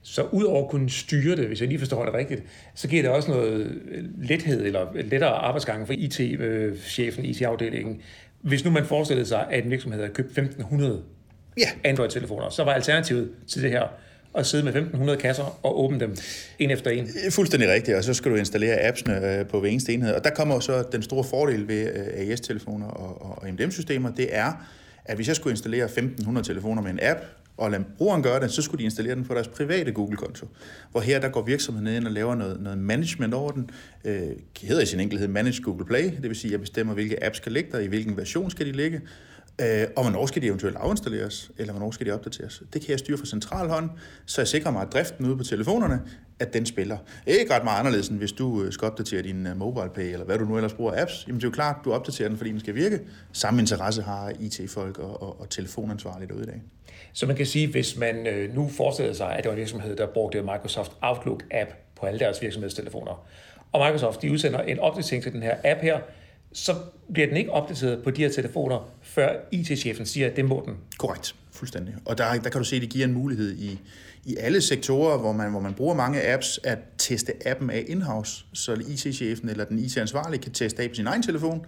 Så 0.02 0.22
udover 0.22 0.64
at 0.64 0.70
kunne 0.70 0.90
styre 0.90 1.36
det, 1.36 1.46
hvis 1.46 1.60
jeg 1.60 1.68
lige 1.68 1.78
forstår 1.78 2.04
det 2.04 2.14
rigtigt, 2.14 2.42
så 2.74 2.88
giver 2.88 3.02
det 3.02 3.10
også 3.10 3.30
noget 3.30 3.78
lethed 4.22 4.66
eller 4.66 4.86
lettere 4.94 5.30
arbejdsgange 5.30 5.86
for 5.86 5.92
IT-chefen, 5.92 7.24
IT-afdelingen. 7.24 8.00
Hvis 8.40 8.64
nu 8.64 8.70
man 8.70 8.84
forestillede 8.84 9.28
sig, 9.28 9.46
at 9.50 9.64
en 9.64 9.70
virksomhed 9.70 10.00
havde 10.00 10.14
købt 10.14 10.28
1500 10.28 11.02
ja. 11.58 11.68
Android-telefoner, 11.84 12.50
så 12.50 12.64
var 12.64 12.72
alternativet 12.72 13.30
til 13.46 13.62
det 13.62 13.70
her 13.70 13.88
at 14.38 14.46
sidde 14.46 14.64
med 14.64 14.72
1500 14.72 15.18
kasser 15.18 15.58
og 15.62 15.80
åbne 15.84 16.00
dem 16.00 16.16
en 16.58 16.70
efter 16.70 16.90
en. 16.90 17.08
Fuldstændig 17.30 17.68
rigtigt, 17.68 17.96
og 17.96 18.04
så 18.04 18.14
skal 18.14 18.30
du 18.30 18.36
installere 18.36 18.80
appsene 18.80 19.38
øh, 19.38 19.46
på 19.46 19.60
hver 19.60 19.68
eneste 19.68 19.92
enhed. 19.92 20.14
Og 20.14 20.24
der 20.24 20.30
kommer 20.30 20.60
så 20.60 20.84
den 20.92 21.02
store 21.02 21.24
fordel 21.24 21.68
ved 21.68 21.88
øh, 21.94 22.28
AES-telefoner 22.28 22.86
og, 22.86 23.38
og 23.38 23.48
MDM-systemer, 23.52 24.10
det 24.10 24.28
er, 24.30 24.52
at 25.04 25.16
hvis 25.16 25.28
jeg 25.28 25.36
skulle 25.36 25.52
installere 25.52 25.84
1500 25.84 26.46
telefoner 26.46 26.82
med 26.82 26.90
en 26.90 26.98
app, 27.02 27.20
og 27.58 27.70
lade 27.70 27.84
brugeren 27.98 28.22
gøre 28.22 28.40
det, 28.40 28.52
så 28.52 28.62
skulle 28.62 28.78
de 28.78 28.84
installere 28.84 29.14
den 29.14 29.24
på 29.24 29.34
deres 29.34 29.48
private 29.48 29.92
Google-konto. 29.92 30.46
Hvor 30.90 31.00
her, 31.00 31.20
der 31.20 31.28
går 31.28 31.42
virksomheden 31.42 31.96
ind 31.96 32.06
og 32.06 32.12
laver 32.12 32.34
noget, 32.34 32.60
noget 32.60 32.78
management 32.78 33.34
over 33.34 33.50
den. 33.50 33.70
Øh, 34.04 34.28
hedder 34.62 34.82
i 34.82 34.86
sin 34.86 35.00
enkelhed 35.00 35.28
Manage 35.28 35.62
Google 35.62 35.86
Play, 35.86 36.04
det 36.04 36.22
vil 36.22 36.36
sige, 36.36 36.48
at 36.48 36.52
jeg 36.52 36.60
bestemmer, 36.60 36.94
hvilke 36.94 37.24
apps 37.24 37.36
skal 37.36 37.52
ligge 37.52 37.72
der, 37.72 37.78
i 37.78 37.86
hvilken 37.86 38.16
version 38.16 38.50
skal 38.50 38.66
de 38.66 38.72
ligge, 38.72 39.00
Øh, 39.60 39.86
og 39.96 40.02
hvornår 40.02 40.26
skal 40.26 40.42
de 40.42 40.46
eventuelt 40.46 40.76
afinstalleres, 40.76 41.50
eller 41.58 41.72
hvornår 41.72 41.90
skal 41.90 42.06
de 42.06 42.12
opdateres. 42.12 42.62
Det 42.72 42.80
kan 42.82 42.90
jeg 42.90 42.98
styre 42.98 43.18
fra 43.18 43.26
central 43.26 43.68
hånd, 43.68 43.90
så 44.26 44.40
jeg 44.40 44.48
sikrer 44.48 44.70
mig, 44.70 44.82
at 44.82 44.92
driften 44.92 45.26
ude 45.26 45.36
på 45.36 45.44
telefonerne, 45.44 46.00
at 46.38 46.54
den 46.54 46.66
spiller. 46.66 46.98
Ikke 47.26 47.54
ret 47.54 47.64
meget 47.64 47.78
anderledes, 47.78 48.08
end 48.08 48.18
hvis 48.18 48.32
du 48.32 48.62
øh, 48.62 48.72
skal 48.72 48.86
opdatere 48.86 49.22
din 49.22 49.46
øh, 49.46 49.56
mobile 49.56 49.90
pay, 49.94 50.12
eller 50.12 50.24
hvad 50.24 50.38
du 50.38 50.44
nu 50.44 50.56
ellers 50.56 50.72
bruger 50.72 51.02
apps. 51.02 51.24
Jamen 51.26 51.40
det 51.40 51.44
er 51.44 51.48
jo 51.48 51.52
klart, 51.52 51.76
du 51.84 51.92
opdaterer 51.92 52.28
den, 52.28 52.38
fordi 52.38 52.50
den 52.50 52.60
skal 52.60 52.74
virke. 52.74 53.00
Samme 53.32 53.60
interesse 53.60 54.02
har 54.02 54.32
IT-folk 54.40 54.98
og, 54.98 55.22
og, 55.22 55.40
og 55.40 55.50
telefonansvarlige 55.50 56.28
derude 56.28 56.42
i 56.42 56.46
dag. 56.46 56.62
Så 57.12 57.26
man 57.26 57.36
kan 57.36 57.46
sige, 57.46 57.66
hvis 57.70 57.96
man 57.96 58.26
øh, 58.26 58.54
nu 58.54 58.68
forestiller 58.68 59.12
sig, 59.12 59.32
at 59.32 59.44
det 59.44 59.48
var 59.48 59.52
en 59.52 59.58
virksomhed, 59.58 59.96
der 59.96 60.06
brugte 60.06 60.42
Microsoft 60.42 60.92
Outlook-app 61.02 61.74
på 62.00 62.06
alle 62.06 62.18
deres 62.18 62.42
virksomhedstelefoner, 62.42 63.26
og 63.72 63.86
Microsoft 63.86 64.22
de 64.22 64.32
udsender 64.32 64.60
en 64.60 64.78
opdatering 64.78 65.22
til 65.22 65.32
den 65.32 65.42
her 65.42 65.56
app 65.64 65.80
her, 65.80 65.98
så 66.52 66.74
bliver 67.12 67.28
den 67.28 67.36
ikke 67.36 67.52
opdateret 67.52 68.04
på 68.04 68.10
de 68.10 68.22
her 68.22 68.30
telefoner, 68.30 68.90
før 69.02 69.36
IT-chefen 69.52 70.06
siger, 70.06 70.30
at 70.30 70.36
det 70.36 70.44
må 70.44 70.62
den. 70.66 70.76
Korrekt, 70.98 71.34
fuldstændig. 71.52 71.94
Og 72.04 72.18
der, 72.18 72.32
der 72.32 72.50
kan 72.50 72.60
du 72.60 72.64
se, 72.64 72.76
at 72.76 72.82
det 72.82 72.90
giver 72.90 73.06
en 73.06 73.12
mulighed 73.12 73.56
i, 73.56 73.80
i 74.24 74.36
alle 74.36 74.60
sektorer, 74.60 75.18
hvor 75.18 75.32
man, 75.32 75.50
hvor 75.50 75.60
man 75.60 75.74
bruger 75.74 75.94
mange 75.94 76.32
apps, 76.32 76.60
at 76.64 76.78
teste 76.98 77.32
appen 77.46 77.70
af 77.70 77.84
in-house, 77.88 78.44
så 78.52 78.72
IT-chefen 78.72 79.48
eller 79.48 79.64
den 79.64 79.78
IT-ansvarlige 79.78 80.40
kan 80.42 80.52
teste 80.52 80.82
af 80.82 80.88
på 80.88 80.94
sin 80.94 81.06
egen 81.06 81.22
telefon. 81.22 81.66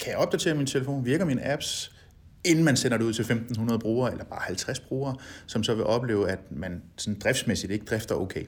Kan 0.00 0.10
jeg 0.10 0.18
opdatere 0.18 0.54
min 0.54 0.66
telefon? 0.66 1.04
Virker 1.04 1.24
mine 1.24 1.52
apps? 1.52 1.92
inden 2.46 2.64
man 2.64 2.76
sender 2.76 2.96
det 2.96 3.04
ud 3.04 3.12
til 3.12 3.22
1.500 3.22 3.78
brugere, 3.78 4.10
eller 4.10 4.24
bare 4.24 4.40
50 4.42 4.80
brugere, 4.80 5.16
som 5.46 5.62
så 5.62 5.74
vil 5.74 5.84
opleve, 5.84 6.30
at 6.30 6.38
man 6.50 6.82
sådan 6.96 7.18
driftsmæssigt 7.18 7.72
ikke 7.72 7.84
drifter 7.84 8.14
okay. 8.14 8.44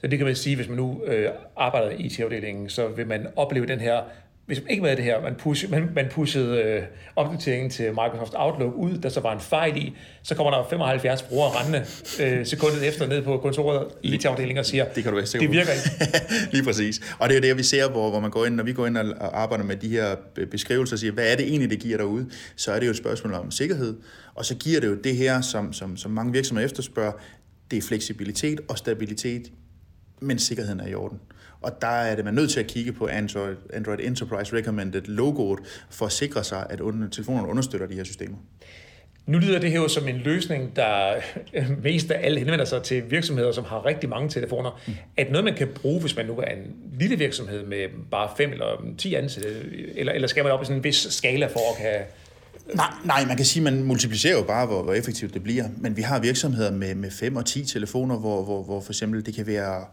Så 0.00 0.06
det 0.06 0.18
kan 0.18 0.26
man 0.26 0.36
sige, 0.36 0.56
hvis 0.56 0.68
man 0.68 0.76
nu 0.76 1.04
øh, 1.04 1.30
arbejder 1.56 1.90
i 1.90 1.96
IT-afdelingen, 1.96 2.68
så 2.68 2.88
vil 2.88 3.06
man 3.06 3.26
opleve 3.36 3.66
den 3.66 3.80
her 3.80 4.02
hvis 4.52 4.62
man 4.62 4.70
ikke 4.70 4.82
med 4.82 4.96
det 4.96 5.04
her, 5.04 5.22
man, 5.22 5.34
push, 5.34 5.70
man, 5.70 5.88
man 5.94 6.08
pushede 6.10 6.62
øh, 6.62 6.82
opdateringen 7.16 7.70
til 7.70 7.88
Microsoft 7.88 8.32
Outlook 8.36 8.74
ud, 8.74 8.98
der 8.98 9.08
så 9.08 9.20
var 9.20 9.32
en 9.32 9.40
fejl 9.40 9.76
i, 9.76 9.96
så 10.22 10.34
kommer 10.34 10.50
der 10.50 10.66
75 10.70 11.22
brugere 11.22 11.50
rendende 11.50 11.84
øh, 12.20 12.46
sekundet 12.46 12.88
efter 12.88 13.06
ned 13.06 13.22
på 13.22 13.38
kontoret 13.38 13.86
i 14.02 14.14
IT-afdelingen 14.14 14.58
og 14.58 14.66
siger, 14.66 14.84
det, 14.84 15.02
kan 15.02 15.12
du 15.12 15.18
være 15.18 15.26
det 15.26 15.50
virker 15.50 15.72
ikke. 15.72 16.20
Lige 16.52 16.64
præcis. 16.64 17.00
Og 17.18 17.28
det 17.28 17.34
er 17.34 17.40
jo 17.40 17.48
det, 17.48 17.58
vi 17.58 17.62
ser, 17.62 17.90
hvor, 17.90 18.10
hvor 18.10 18.20
man 18.20 18.30
går 18.30 18.46
ind, 18.46 18.54
når 18.54 18.64
vi 18.64 18.72
går 18.72 18.86
ind 18.86 18.96
og 18.96 19.42
arbejder 19.42 19.64
med 19.64 19.76
de 19.76 19.88
her 19.88 20.16
beskrivelser 20.50 20.94
og 20.94 20.98
siger, 20.98 21.12
hvad 21.12 21.32
er 21.32 21.36
det 21.36 21.46
egentlig, 21.48 21.70
det 21.70 21.78
giver 21.78 21.96
derude, 21.96 22.30
så 22.56 22.72
er 22.72 22.78
det 22.78 22.86
jo 22.86 22.90
et 22.90 22.96
spørgsmål 22.96 23.34
om 23.34 23.50
sikkerhed, 23.50 23.96
og 24.34 24.44
så 24.44 24.54
giver 24.54 24.80
det 24.80 24.86
jo 24.86 24.94
det 24.94 25.16
her, 25.16 25.40
som, 25.40 25.72
som, 25.72 25.96
som 25.96 26.10
mange 26.10 26.32
virksomheder 26.32 26.66
efterspørger, 26.66 27.12
det 27.70 27.76
er 27.76 27.82
fleksibilitet 27.82 28.60
og 28.68 28.78
stabilitet, 28.78 29.52
men 30.20 30.38
sikkerheden 30.38 30.80
er 30.80 30.86
i 30.86 30.94
orden. 30.94 31.18
Og 31.62 31.72
der 31.80 31.86
er 31.86 32.16
det 32.16 32.24
man 32.24 32.34
nødt 32.34 32.50
til 32.50 32.60
at 32.60 32.66
kigge 32.66 32.92
på 32.92 33.06
Android, 33.06 33.56
Android 33.72 33.98
Enterprise 34.02 34.56
Recommended 34.56 35.02
logoet 35.02 35.60
for 35.90 36.06
at 36.06 36.12
sikre 36.12 36.44
sig, 36.44 36.66
at 36.70 36.78
telefonerne 37.10 37.48
understøtter 37.48 37.86
de 37.86 37.94
her 37.94 38.04
systemer. 38.04 38.36
Nu 39.26 39.38
lyder 39.38 39.58
det 39.58 39.70
her 39.70 39.80
jo 39.80 39.88
som 39.88 40.08
en 40.08 40.16
løsning, 40.16 40.76
der 40.76 41.14
mest 41.82 42.10
af 42.10 42.26
alle 42.26 42.38
henvender 42.38 42.64
sig 42.64 42.82
til 42.82 43.10
virksomheder, 43.10 43.52
som 43.52 43.64
har 43.64 43.86
rigtig 43.86 44.08
mange 44.08 44.28
telefoner. 44.28 44.80
Mm. 44.86 44.92
Er 45.16 45.22
det 45.22 45.32
noget, 45.32 45.44
man 45.44 45.54
kan 45.54 45.68
bruge, 45.68 46.00
hvis 46.00 46.16
man 46.16 46.26
nu 46.26 46.32
er 46.32 46.44
en 46.44 46.76
lille 46.98 47.18
virksomhed 47.18 47.66
med 47.66 47.86
bare 48.10 48.30
5 48.36 48.52
eller 48.52 48.94
10 48.98 49.14
ansatte? 49.14 49.48
Eller, 49.94 50.12
eller 50.12 50.28
skal 50.28 50.44
man 50.44 50.52
op 50.52 50.62
i 50.62 50.64
sådan 50.64 50.76
en 50.76 50.84
vis 50.84 51.06
skala 51.10 51.46
for 51.46 51.60
at 51.74 51.82
kan 51.82 52.00
Nej, 52.74 52.86
nej, 53.04 53.24
man 53.26 53.36
kan 53.36 53.46
sige, 53.46 53.66
at 53.66 53.72
man 53.72 53.82
multiplicerer 53.82 54.36
jo 54.36 54.42
bare, 54.42 54.66
hvor, 54.66 54.82
hvor 54.82 54.92
effektivt 54.92 55.34
det 55.34 55.42
bliver. 55.42 55.64
Men 55.76 55.96
vi 55.96 56.02
har 56.02 56.20
virksomheder 56.20 56.70
med, 56.70 56.94
med 56.94 57.10
5 57.10 57.36
og 57.36 57.46
10 57.46 57.64
telefoner, 57.64 58.18
hvor, 58.18 58.44
hvor, 58.44 58.62
hvor 58.62 58.80
for 58.80 58.92
eksempel 58.92 59.26
det 59.26 59.34
kan 59.34 59.46
være 59.46 59.84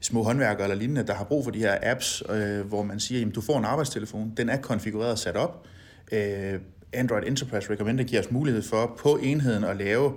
små 0.00 0.22
håndværkere 0.22 0.64
eller 0.64 0.76
lignende, 0.76 1.06
der 1.06 1.14
har 1.14 1.24
brug 1.24 1.44
for 1.44 1.50
de 1.50 1.58
her 1.58 1.78
apps, 1.82 2.22
øh, 2.30 2.60
hvor 2.60 2.82
man 2.82 3.00
siger, 3.00 3.26
at 3.26 3.34
du 3.34 3.40
får 3.40 3.58
en 3.58 3.64
arbejdstelefon, 3.64 4.32
den 4.36 4.48
er 4.48 4.56
konfigureret 4.56 5.12
og 5.12 5.18
sat 5.18 5.36
op. 5.36 5.66
Øh, 6.12 6.60
Android 6.92 7.22
Enterprise 7.26 7.70
Recommender 7.70 8.04
giver 8.04 8.22
os 8.22 8.30
mulighed 8.30 8.62
for 8.62 8.96
på 8.98 9.16
enheden 9.16 9.64
at 9.64 9.76
lave 9.76 10.12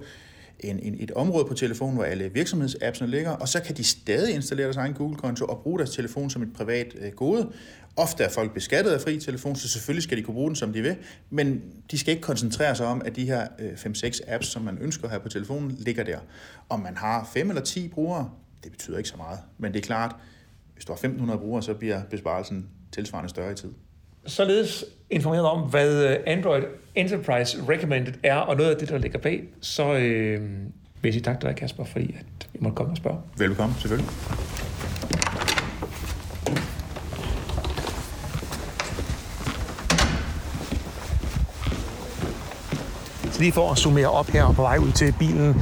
en, 0.60 0.80
en, 0.80 0.96
et 1.00 1.12
område 1.12 1.46
på 1.46 1.54
telefonen, 1.54 1.96
hvor 1.96 2.04
alle 2.04 2.34
virksomhedsappsene 2.34 3.10
ligger, 3.10 3.32
og 3.32 3.48
så 3.48 3.60
kan 3.60 3.78
de 3.78 3.84
stadig 3.84 4.36
installere 4.36 4.66
deres 4.66 4.78
egen 4.78 4.94
Google-konto 4.94 5.46
og 5.46 5.60
bruge 5.64 5.80
deres 5.80 5.90
telefon 5.90 6.30
som 6.30 6.42
et 6.42 6.54
privat 6.54 6.96
øh, 7.02 7.12
gode. 7.12 7.52
Ofte 7.96 8.24
er 8.24 8.30
folk 8.30 8.54
beskattet 8.54 8.92
af 8.92 9.02
fri 9.02 9.20
telefon, 9.20 9.56
så 9.56 9.68
selvfølgelig 9.68 10.04
skal 10.04 10.18
de 10.18 10.24
kunne 10.24 10.34
bruge 10.34 10.48
den, 10.48 10.56
som 10.56 10.74
de 10.74 10.82
vil, 10.82 10.96
men 11.30 11.62
de 11.92 11.98
skal 11.98 12.12
ikke 12.12 12.22
koncentrere 12.22 12.76
sig 12.76 12.86
om, 12.86 13.02
at 13.06 13.16
de 13.16 13.26
her 13.26 13.48
øh, 13.60 13.72
5-6 13.72 14.34
apps, 14.34 14.48
som 14.48 14.62
man 14.62 14.78
ønsker 14.82 15.04
at 15.04 15.10
have 15.10 15.20
på 15.20 15.30
telefonen, 15.30 15.76
ligger 15.80 16.04
der. 16.04 16.20
Om 16.70 16.80
man 16.80 16.98
har 16.98 17.30
5 17.34 17.50
eller 17.50 17.64
10 17.64 17.88
brugere, 17.88 18.30
det 18.64 18.72
betyder 18.72 18.98
ikke 18.98 19.10
så 19.10 19.18
meget. 19.18 19.40
Men 19.58 19.74
det 19.74 19.80
er 19.80 19.84
klart, 19.86 20.16
hvis 20.74 20.86
du 20.86 20.94
har 20.94 21.10
1.500 21.34 21.38
brugere, 21.38 21.64
så 21.64 21.74
bliver 21.74 22.02
besparelsen 22.10 22.70
tilsvarende 22.92 23.30
større 23.30 23.52
i 23.52 23.56
tid. 23.56 23.70
Således 24.26 24.86
informeret 25.10 25.46
om, 25.46 25.70
hvad 25.70 26.10
øh, 26.10 26.18
Android 26.28 26.64
Enterprise 26.96 27.58
Recommended 27.70 28.14
er, 28.24 28.36
og 28.36 28.56
noget 28.58 28.72
af 28.72 28.78
det, 28.78 28.90
der 28.90 28.98
ligger 28.98 29.20
bag, 29.20 29.44
så 29.62 29.94
øh, 29.94 30.42
vil 31.02 31.10
jeg 31.10 31.14
sige 31.14 31.24
tak 31.24 31.40
til 31.40 31.50
dig, 31.50 31.58
Kasper, 31.58 31.84
fordi 31.84 32.16
at 32.20 32.48
vi 32.54 32.60
måtte 32.62 32.76
komme 32.76 32.94
og 32.94 32.98
spørge. 32.98 33.20
Velkommen, 33.38 33.78
selvfølgelig. 33.80 34.10
Så 43.32 43.40
lige 43.40 43.52
for 43.52 43.72
at 43.72 43.78
summere 43.78 44.08
op 44.08 44.28
her 44.28 44.54
på 44.54 44.62
vej 44.62 44.78
ud 44.78 44.92
til 44.92 45.16
bilen. 45.20 45.56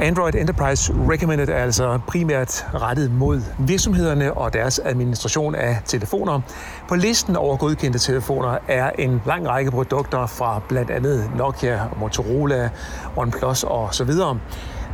Android 0.00 0.34
Enterprise 0.34 0.92
Recommended 1.10 1.48
er 1.48 1.56
altså 1.56 1.98
primært 2.06 2.66
rettet 2.74 3.10
mod 3.10 3.40
virksomhederne 3.58 4.34
og 4.34 4.52
deres 4.52 4.80
administration 4.84 5.54
af 5.54 5.78
telefoner. 5.84 6.40
På 6.88 6.94
listen 6.94 7.36
over 7.36 7.56
godkendte 7.56 7.98
telefoner 7.98 8.58
er 8.68 8.90
en 8.90 9.22
lang 9.26 9.48
række 9.48 9.70
produkter 9.70 10.26
fra 10.26 10.62
blandt 10.68 10.90
andet 10.90 11.30
Nokia, 11.36 11.80
Motorola, 12.00 12.70
OnePlus 13.16 13.62
og 13.62 13.94
så 13.94 14.04
videre. 14.04 14.40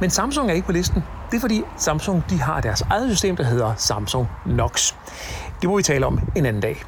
Men 0.01 0.11
Samsung 0.11 0.51
er 0.51 0.55
ikke 0.55 0.67
på 0.67 0.73
listen. 0.73 1.03
Det 1.31 1.37
er 1.37 1.41
fordi 1.41 1.62
Samsung 1.79 2.25
de 2.31 2.41
har 2.41 2.61
deres 2.61 2.81
eget 2.81 3.11
system, 3.11 3.37
der 3.37 3.45
hedder 3.45 3.75
Samsung 3.77 4.29
Knox. 4.45 4.95
Det 5.61 5.69
må 5.71 5.77
vi 5.77 5.83
tale 5.83 6.07
om 6.07 6.21
en 6.37 6.47
anden 6.47 6.62
dag. 6.62 6.83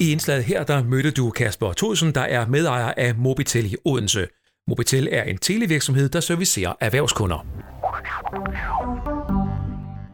I 0.00 0.12
indslaget 0.12 0.44
her, 0.44 0.64
der 0.64 0.84
mødte 0.84 1.10
du 1.10 1.30
Kasper 1.30 1.72
Thorsen, 1.72 2.14
der 2.14 2.20
er 2.20 2.46
medejer 2.46 2.92
af 2.96 3.14
Mobitel 3.16 3.72
i 3.72 3.76
Odense. 3.84 4.26
Mobitel 4.72 5.08
er 5.12 5.22
en 5.22 5.38
televirksomhed, 5.38 6.08
der 6.08 6.20
servicerer 6.20 6.72
erhvervskunder. 6.80 7.46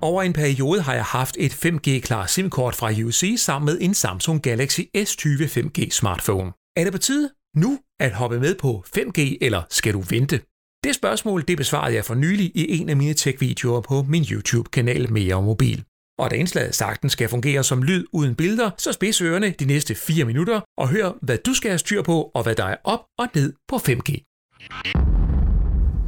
Over 0.03 0.23
en 0.23 0.33
periode 0.33 0.81
har 0.81 0.95
jeg 0.95 1.05
haft 1.05 1.37
et 1.41 1.53
5G-klar 1.53 2.27
SIM-kort 2.27 2.75
fra 2.75 2.91
UC 3.05 3.35
sammen 3.37 3.67
med 3.67 3.79
en 3.81 3.95
Samsung 3.95 4.43
Galaxy 4.43 4.81
S20 4.81 5.27
5G 5.27 5.91
smartphone. 5.91 6.53
Er 6.77 6.85
det 6.85 6.93
på 6.93 6.99
tide 6.99 7.31
nu 7.57 7.79
at 8.01 8.13
hoppe 8.13 8.41
med 8.41 8.55
på 8.55 8.85
5G, 8.97 9.39
eller 9.41 9.63
skal 9.71 9.95
du 9.95 10.01
vente? 10.01 10.41
Det 10.85 10.95
spørgsmål 10.95 11.45
det 11.49 11.57
besvarede 11.57 11.95
jeg 11.95 12.05
for 12.05 12.15
nylig 12.15 12.53
i 12.55 12.81
en 12.81 12.89
af 12.89 12.97
mine 12.97 13.15
tech-videoer 13.15 13.81
på 13.81 14.03
min 14.09 14.25
YouTube-kanal 14.25 15.13
Mere 15.13 15.43
Mobil. 15.43 15.85
Og 16.19 16.31
da 16.31 16.37
indslaget 16.37 16.75
sagtens 16.75 17.13
skal 17.13 17.29
fungere 17.29 17.65
som 17.65 17.83
lyd 17.83 18.05
uden 18.13 18.35
billeder, 18.35 18.71
så 18.79 18.93
spids 18.93 19.21
ørerne 19.21 19.51
de 19.51 19.65
næste 19.65 19.95
4 19.95 20.25
minutter 20.25 20.61
og 20.79 20.89
hør, 20.89 21.13
hvad 21.23 21.39
du 21.39 21.55
skal 21.55 21.71
have 21.71 21.79
styr 21.79 22.03
på 22.03 22.31
og 22.35 22.43
hvad 22.43 22.55
der 22.55 22.65
er 22.65 22.77
op 22.85 23.01
og 23.19 23.29
ned 23.35 23.53
på 23.69 23.77
5G. 23.77 24.28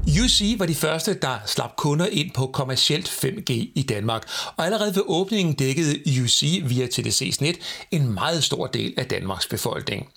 UC 0.08 0.54
var 0.58 0.66
de 0.66 0.74
første, 0.74 1.14
der 1.14 1.38
slap 1.46 1.76
kunder 1.76 2.06
ind 2.06 2.30
på 2.34 2.46
kommercielt 2.46 3.08
5G 3.08 3.52
i 3.52 3.86
Danmark, 3.88 4.28
og 4.56 4.64
allerede 4.66 4.94
ved 4.94 5.02
åbningen 5.06 5.54
dækkede 5.54 5.98
UC 6.22 6.62
via 6.64 6.86
TDC's 6.86 7.36
net 7.40 7.56
en 7.90 8.14
meget 8.14 8.44
stor 8.44 8.66
del 8.66 8.94
af 8.96 9.06
Danmarks 9.06 9.46
befolkning. 9.46 10.08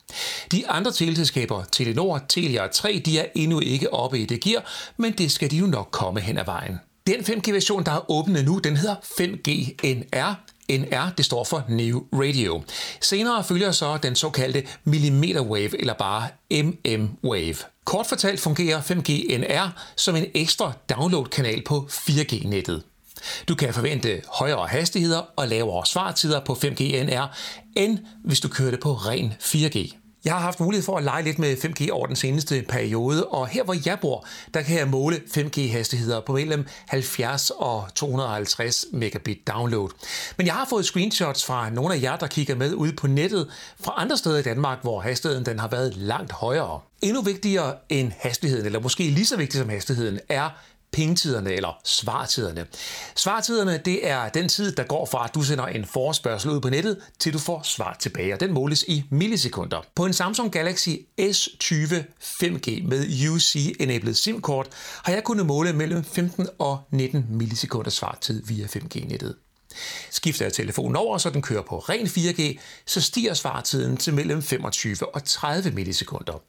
De 0.51 0.67
andre 0.67 0.91
teleselskaber, 0.91 1.63
Telenor, 1.71 2.21
Telia 2.29 2.63
og 2.63 2.71
3, 2.71 3.01
de 3.05 3.19
er 3.19 3.25
endnu 3.35 3.59
ikke 3.59 3.93
oppe 3.93 4.19
i 4.19 4.25
det 4.25 4.41
gear, 4.41 4.65
men 4.97 5.11
det 5.11 5.31
skal 5.31 5.51
de 5.51 5.57
jo 5.57 5.65
nok 5.65 5.87
komme 5.91 6.19
hen 6.19 6.37
ad 6.37 6.45
vejen. 6.45 6.79
Den 7.07 7.19
5G-version, 7.19 7.85
der 7.85 7.91
er 7.91 8.11
åbnet 8.11 8.45
nu, 8.45 8.57
den 8.57 8.77
hedder 8.77 8.95
5G 8.95 9.75
NR, 9.87 10.35
NR, 10.69 11.11
det 11.17 11.25
står 11.25 11.43
for 11.43 11.65
New 11.69 12.03
Radio. 12.13 12.63
Senere 13.01 13.43
følger 13.43 13.71
så 13.71 13.97
den 13.97 14.15
såkaldte 14.15 14.63
millimeter 14.83 15.41
wave, 15.41 15.79
eller 15.79 15.93
bare 15.93 16.27
MM 16.63 17.09
wave. 17.23 17.72
Kort 17.85 18.07
fortalt 18.07 18.39
fungerer 18.39 18.81
5G 18.81 19.37
NR 19.37 19.69
som 19.95 20.15
en 20.15 20.25
ekstra 20.33 20.73
download-kanal 20.89 21.63
på 21.65 21.87
4G-nettet. 21.91 22.83
Du 23.47 23.55
kan 23.55 23.73
forvente 23.73 24.21
højere 24.27 24.67
hastigheder 24.67 25.21
og 25.35 25.47
lavere 25.47 25.85
svartider 25.85 26.39
på 26.39 26.53
5G 26.53 27.03
NR, 27.03 27.35
end 27.75 27.99
hvis 28.23 28.39
du 28.39 28.47
kørte 28.47 28.77
på 28.77 28.93
ren 28.93 29.33
4G. 29.39 30.02
Jeg 30.25 30.33
har 30.33 30.39
haft 30.39 30.59
mulighed 30.59 30.85
for 30.85 30.97
at 30.97 31.03
lege 31.03 31.23
lidt 31.23 31.39
med 31.39 31.57
5G 31.57 31.91
over 31.91 32.07
den 32.07 32.15
seneste 32.15 32.65
periode, 32.69 33.27
og 33.27 33.47
her 33.47 33.63
hvor 33.63 33.75
jeg 33.85 33.99
bor, 34.01 34.25
der 34.53 34.61
kan 34.61 34.77
jeg 34.77 34.87
måle 34.87 35.21
5G-hastigheder 35.37 36.21
på 36.21 36.33
mellem 36.33 36.65
70 36.87 37.49
og 37.49 37.87
250 37.95 38.85
megabit 38.91 39.47
download. 39.47 39.89
Men 40.37 40.47
jeg 40.47 40.53
har 40.53 40.67
fået 40.69 40.85
screenshots 40.85 41.45
fra 41.45 41.69
nogle 41.69 41.95
af 41.95 42.01
jer, 42.01 42.15
der 42.17 42.27
kigger 42.27 42.55
med 42.55 42.73
ude 42.73 42.93
på 42.93 43.07
nettet 43.07 43.49
fra 43.79 43.93
andre 43.97 44.17
steder 44.17 44.37
i 44.37 44.41
Danmark, 44.41 44.81
hvor 44.81 45.01
hastigheden 45.01 45.45
den 45.45 45.59
har 45.59 45.67
været 45.67 45.95
langt 45.95 46.31
højere. 46.31 46.79
Endnu 47.01 47.21
vigtigere 47.21 47.75
end 47.89 48.11
hastigheden, 48.19 48.65
eller 48.65 48.79
måske 48.79 49.03
lige 49.03 49.25
så 49.25 49.37
vigtigt 49.37 49.61
som 49.61 49.69
hastigheden, 49.69 50.19
er 50.29 50.49
pingtiderne 50.93 51.53
eller 51.53 51.79
svartiderne. 51.83 52.65
Svartiderne, 53.15 53.77
det 53.85 54.07
er 54.09 54.29
den 54.29 54.49
tid, 54.49 54.71
der 54.71 54.83
går 54.83 55.05
fra, 55.05 55.25
at 55.25 55.35
du 55.35 55.41
sender 55.41 55.65
en 55.65 55.85
forespørgsel 55.85 56.51
ud 56.51 56.61
på 56.61 56.69
nettet, 56.69 56.97
til 57.19 57.33
du 57.33 57.39
får 57.39 57.61
svar 57.63 57.97
tilbage, 57.99 58.33
og 58.33 58.39
den 58.39 58.53
måles 58.53 58.85
i 58.87 59.03
millisekunder. 59.09 59.81
På 59.95 60.05
en 60.05 60.13
Samsung 60.13 60.51
Galaxy 60.51 60.89
S20 61.21 61.95
5G 62.21 62.87
med 62.87 63.29
UC-enabled 63.29 64.13
SIM-kort 64.13 64.67
har 65.03 65.13
jeg 65.13 65.23
kunnet 65.23 65.45
måle 65.45 65.73
mellem 65.73 66.03
15 66.03 66.47
og 66.59 66.79
19 66.91 67.25
millisekunder 67.29 67.91
svartid 67.91 68.43
via 68.45 68.65
5G-nettet. 68.65 69.35
Skifter 70.11 70.45
jeg 70.45 70.53
telefonen 70.53 70.95
over, 70.95 71.17
så 71.17 71.29
den 71.29 71.41
kører 71.41 71.61
på 71.61 71.79
ren 71.79 72.07
4G, 72.07 72.59
så 72.85 73.01
stiger 73.01 73.33
svartiden 73.33 73.97
til 73.97 74.13
mellem 74.13 74.41
25 74.41 75.15
og 75.15 75.23
30 75.23 75.71
millisekunder. 75.71 76.41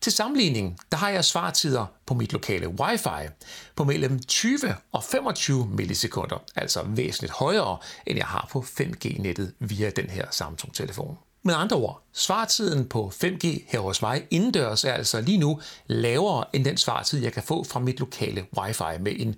Til 0.00 0.12
sammenligning, 0.12 0.78
der 0.90 0.96
har 0.96 1.08
jeg 1.10 1.24
svartider 1.24 1.86
på 2.06 2.14
mit 2.14 2.32
lokale 2.32 2.68
wifi 2.68 3.28
på 3.76 3.84
mellem 3.84 4.22
20 4.22 4.58
og 4.92 5.04
25 5.04 5.66
millisekunder, 5.66 6.42
altså 6.56 6.82
væsentligt 6.82 7.32
højere, 7.32 7.78
end 8.06 8.18
jeg 8.18 8.26
har 8.26 8.48
på 8.52 8.64
5G-nettet 8.80 9.52
via 9.58 9.90
den 9.90 10.10
her 10.10 10.26
Samsung-telefon. 10.30 11.18
Med 11.42 11.54
andre 11.54 11.76
ord, 11.76 12.02
svartiden 12.12 12.88
på 12.88 13.12
5G 13.24 13.46
her 13.66 13.80
hos 13.80 14.02
mig 14.02 14.26
indendørs 14.30 14.84
er 14.84 14.92
altså 14.92 15.20
lige 15.20 15.38
nu 15.38 15.60
lavere 15.86 16.44
end 16.52 16.64
den 16.64 16.76
svartid, 16.76 17.22
jeg 17.22 17.32
kan 17.32 17.42
få 17.42 17.64
fra 17.64 17.80
mit 17.80 18.00
lokale 18.00 18.46
wifi 18.58 18.98
med 19.00 19.12
en 19.16 19.36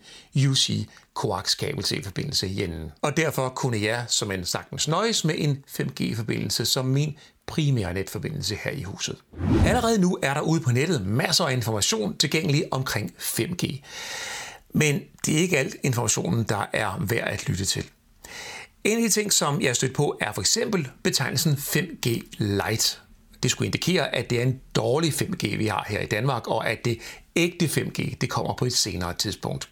UC 0.49 0.87
koaxkabel 1.15 1.85
til 1.85 2.05
forbindelse 2.05 2.49
i 2.49 2.65
enden. 2.65 2.93
Og 3.03 3.17
derfor 3.17 3.49
kunne 3.49 3.83
jeg 3.83 4.05
som 4.09 4.31
en 4.31 4.45
sagtens 4.45 4.89
nøjes 4.89 5.25
med 5.25 5.35
en 5.39 5.65
5G-forbindelse 5.69 6.65
som 6.65 6.87
min 6.87 7.17
primære 7.47 7.95
netforbindelse 7.95 8.55
her 8.65 8.71
i 8.71 8.83
huset. 8.83 9.17
Allerede 9.67 9.99
nu 9.99 10.19
er 10.23 10.35
der 10.35 10.41
ude 10.41 10.61
på 10.61 10.71
nettet 10.71 11.07
masser 11.07 11.45
af 11.45 11.53
information 11.53 12.17
tilgængelig 12.17 12.65
omkring 12.71 13.15
5G. 13.19 13.81
Men 14.75 15.01
det 15.27 15.35
er 15.35 15.39
ikke 15.39 15.59
alt 15.59 15.77
informationen, 15.83 16.45
der 16.45 16.67
er 16.73 16.99
værd 17.01 17.29
at 17.29 17.49
lytte 17.49 17.65
til. 17.65 17.85
En 18.85 18.97
af 18.97 19.03
de 19.03 19.09
ting, 19.09 19.33
som 19.33 19.61
jeg 19.61 19.69
har 19.69 19.75
stødt 19.75 19.95
på, 19.95 20.19
er 20.21 20.33
for 20.33 20.41
eksempel 20.41 20.89
betegnelsen 21.03 21.53
5G 21.53 22.09
Lite. 22.39 22.97
Det 23.43 23.51
skulle 23.51 23.67
indikere, 23.67 24.15
at 24.15 24.31
det 24.31 24.39
er 24.39 24.43
en 24.43 24.61
dårlig 24.75 25.13
5G, 25.13 25.57
vi 25.57 25.67
har 25.67 25.87
her 25.89 26.01
i 26.01 26.07
Danmark, 26.07 26.47
og 26.47 26.71
at 26.71 26.85
det 26.85 26.99
ægte 27.37 27.67
5G 27.67 28.15
det 28.21 28.31
kommer 28.31 28.55
på 28.55 28.65
et 28.65 28.73
senere 28.73 29.15
tidspunkt. 29.15 29.69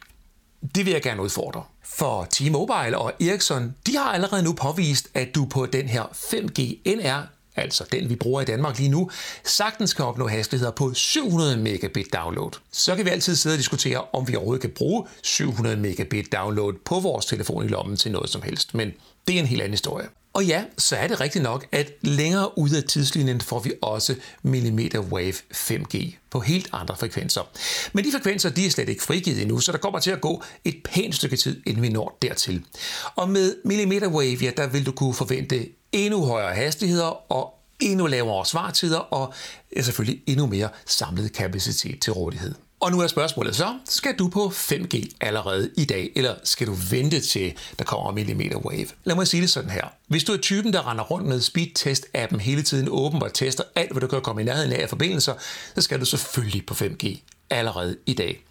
Det 0.75 0.85
vil 0.85 0.93
jeg 0.93 1.01
gerne 1.01 1.21
udfordre. 1.21 1.63
For 1.83 2.27
T-Mobile 2.33 2.97
og 2.97 3.13
Ericsson, 3.21 3.75
de 3.87 3.97
har 3.97 4.13
allerede 4.13 4.43
nu 4.43 4.53
påvist, 4.53 5.09
at 5.13 5.35
du 5.35 5.45
på 5.45 5.65
den 5.65 5.89
her 5.89 6.03
5G 6.03 6.91
NR 6.95 7.27
altså 7.55 7.85
den 7.91 8.09
vi 8.09 8.15
bruger 8.15 8.41
i 8.41 8.45
Danmark 8.45 8.77
lige 8.77 8.89
nu, 8.89 9.09
sagtens 9.43 9.93
kan 9.93 10.05
opnå 10.05 10.27
hastigheder 10.27 10.71
på 10.71 10.93
700 10.93 11.57
megabit 11.57 12.13
download. 12.13 12.51
Så 12.71 12.95
kan 12.95 13.05
vi 13.05 13.09
altid 13.09 13.35
sidde 13.35 13.53
og 13.53 13.57
diskutere, 13.57 14.05
om 14.13 14.27
vi 14.27 14.35
overhovedet 14.35 14.61
kan 14.61 14.71
bruge 14.75 15.07
700 15.23 15.77
megabit 15.77 16.31
download 16.31 16.73
på 16.85 16.99
vores 16.99 17.25
telefon 17.25 17.65
i 17.65 17.67
lommen 17.67 17.97
til 17.97 18.11
noget 18.11 18.29
som 18.29 18.41
helst, 18.41 18.73
men 18.73 18.91
det 19.27 19.35
er 19.35 19.39
en 19.39 19.45
helt 19.45 19.61
anden 19.61 19.73
historie. 19.73 20.07
Og 20.33 20.45
ja, 20.45 20.63
så 20.77 20.95
er 20.95 21.07
det 21.07 21.21
rigtigt 21.21 21.43
nok, 21.43 21.67
at 21.71 21.91
længere 22.01 22.57
ud 22.57 22.69
af 22.69 22.83
tidslinjen 22.83 23.41
får 23.41 23.59
vi 23.59 23.73
også 23.81 24.15
millimeter 24.43 24.99
wave 24.99 25.33
5G 25.53 26.15
på 26.29 26.39
helt 26.39 26.69
andre 26.71 26.95
frekvenser. 26.97 27.41
Men 27.93 28.05
de 28.05 28.11
frekvenser 28.11 28.49
de 28.49 28.65
er 28.65 28.69
slet 28.69 28.89
ikke 28.89 29.03
frigivet 29.03 29.41
endnu, 29.41 29.59
så 29.59 29.71
der 29.71 29.77
kommer 29.77 29.99
til 29.99 30.11
at 30.11 30.21
gå 30.21 30.43
et 30.65 30.75
pænt 30.83 31.15
stykke 31.15 31.35
tid, 31.35 31.61
inden 31.65 31.83
vi 31.83 31.89
når 31.89 32.17
dertil. 32.21 32.63
Og 33.15 33.29
med 33.29 33.55
millimeter 33.65 34.07
wave, 34.07 34.37
ja, 34.41 34.51
der 34.57 34.67
vil 34.67 34.85
du 34.85 34.91
kunne 34.91 35.13
forvente 35.13 35.69
endnu 35.91 36.25
højere 36.25 36.55
hastigheder 36.55 37.31
og 37.31 37.53
endnu 37.79 38.07
lavere 38.07 38.45
svartider 38.45 38.97
og 38.97 39.33
selvfølgelig 39.81 40.21
endnu 40.27 40.45
mere 40.45 40.69
samlet 40.85 41.33
kapacitet 41.33 41.99
til 42.01 42.13
rådighed. 42.13 42.55
Og 42.79 42.91
nu 42.91 42.99
er 42.99 43.07
spørgsmålet 43.07 43.55
så, 43.55 43.77
skal 43.85 44.15
du 44.19 44.27
på 44.27 44.47
5G 44.55 45.09
allerede 45.21 45.71
i 45.77 45.85
dag, 45.85 46.11
eller 46.15 46.35
skal 46.43 46.67
du 46.67 46.73
vente 46.89 47.19
til, 47.19 47.53
der 47.79 47.85
kommer 47.85 48.11
millimeter 48.11 48.57
wave? 48.57 48.87
Lad 49.03 49.15
mig 49.15 49.27
sige 49.27 49.41
det 49.41 49.49
sådan 49.49 49.69
her. 49.69 49.87
Hvis 50.07 50.23
du 50.23 50.33
er 50.33 50.37
typen, 50.37 50.73
der 50.73 50.91
render 50.91 51.03
rundt 51.03 51.27
med 51.27 51.41
speedtest-appen 51.41 52.37
hele 52.37 52.63
tiden 52.63 52.87
åben 52.91 53.23
og 53.23 53.33
tester 53.33 53.63
alt, 53.75 53.91
hvad 53.91 54.01
du 54.01 54.07
kan 54.07 54.21
komme 54.21 54.41
i 54.41 54.45
nærheden 54.45 54.73
af 54.73 54.89
forbindelser, 54.89 55.33
så 55.75 55.81
skal 55.81 55.99
du 55.99 56.05
selvfølgelig 56.05 56.65
på 56.65 56.73
5G 56.73 57.17
allerede 57.49 57.97
i 58.05 58.13
dag. 58.13 58.43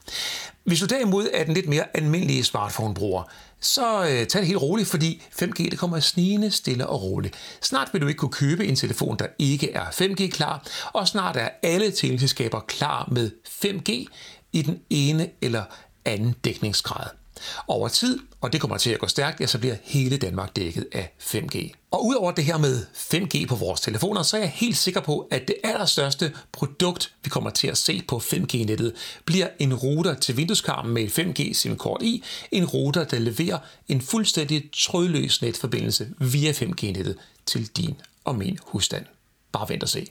Hvis 0.64 0.80
du 0.80 0.86
derimod 0.86 1.28
er 1.34 1.44
den 1.44 1.54
lidt 1.54 1.68
mere 1.68 1.84
almindelige 1.94 2.44
smartphone-bruger, 2.44 3.22
så 3.60 4.02
øh, 4.02 4.26
tag 4.26 4.40
det 4.40 4.46
helt 4.46 4.62
roligt, 4.62 4.88
fordi 4.88 5.22
5G 5.42 5.70
det 5.70 5.78
kommer 5.78 6.00
snigende, 6.00 6.50
stille 6.50 6.86
og 6.86 7.02
roligt. 7.02 7.34
Snart 7.60 7.88
vil 7.92 8.02
du 8.02 8.06
ikke 8.06 8.18
kunne 8.18 8.30
købe 8.30 8.66
en 8.66 8.76
telefon, 8.76 9.16
der 9.18 9.26
ikke 9.38 9.72
er 9.72 9.84
5G-klar, 9.84 10.66
og 10.92 11.08
snart 11.08 11.36
er 11.36 11.48
alle 11.62 11.90
teleselskaber 11.90 12.60
klar 12.60 13.08
med 13.12 13.30
5G 13.46 14.06
i 14.52 14.62
den 14.62 14.80
ene 14.90 15.30
eller 15.42 15.64
anden 16.04 16.34
dækningsgrad. 16.44 17.19
Over 17.68 17.88
tid, 17.88 18.18
og 18.40 18.52
det 18.52 18.60
kommer 18.60 18.76
til 18.76 18.90
at 18.90 18.98
gå 18.98 19.06
stærkt, 19.06 19.40
ja, 19.40 19.46
så 19.46 19.58
bliver 19.58 19.76
hele 19.82 20.16
Danmark 20.16 20.56
dækket 20.56 20.86
af 20.92 21.12
5G. 21.20 21.72
Og 21.90 22.06
udover 22.06 22.32
det 22.32 22.44
her 22.44 22.58
med 22.58 22.86
5G 22.94 23.46
på 23.46 23.54
vores 23.54 23.80
telefoner, 23.80 24.22
så 24.22 24.36
er 24.36 24.40
jeg 24.40 24.50
helt 24.50 24.76
sikker 24.76 25.00
på, 25.00 25.28
at 25.30 25.48
det 25.48 25.56
allerstørste 25.64 26.32
produkt, 26.52 27.14
vi 27.24 27.30
kommer 27.30 27.50
til 27.50 27.68
at 27.68 27.78
se 27.78 28.02
på 28.08 28.16
5G-nettet, 28.16 28.92
bliver 29.24 29.48
en 29.58 29.74
router 29.74 30.14
til 30.14 30.36
vindueskarmen 30.36 30.94
med 30.94 31.06
5G 31.06 31.54
SIM-kort 31.54 32.02
i. 32.02 32.24
En 32.50 32.64
router, 32.64 33.04
der 33.04 33.18
leverer 33.18 33.58
en 33.88 34.00
fuldstændig 34.00 34.70
trådløs 34.72 35.42
netforbindelse 35.42 36.08
via 36.18 36.52
5G-nettet 36.52 37.16
til 37.46 37.66
din 37.66 37.94
og 38.24 38.34
min 38.34 38.58
husstand. 38.62 39.06
Bare 39.52 39.68
vent 39.68 39.82
og 39.82 39.88
se. 39.88 40.06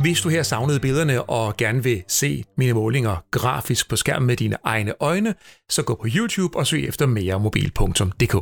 Hvis 0.00 0.20
du 0.20 0.28
her 0.28 0.42
savnede 0.42 0.80
billederne 0.80 1.22
og 1.22 1.56
gerne 1.56 1.82
vil 1.82 2.02
se 2.08 2.44
mine 2.56 2.72
målinger 2.72 3.16
grafisk 3.30 3.88
på 3.88 3.96
skærmen 3.96 4.26
med 4.26 4.36
dine 4.36 4.56
egne 4.64 4.92
øjne, 5.00 5.34
så 5.68 5.82
gå 5.82 5.94
på 5.94 6.06
YouTube 6.16 6.58
og 6.58 6.66
søg 6.66 6.88
efter 6.88 7.06
meremobil.dk. 7.06 8.36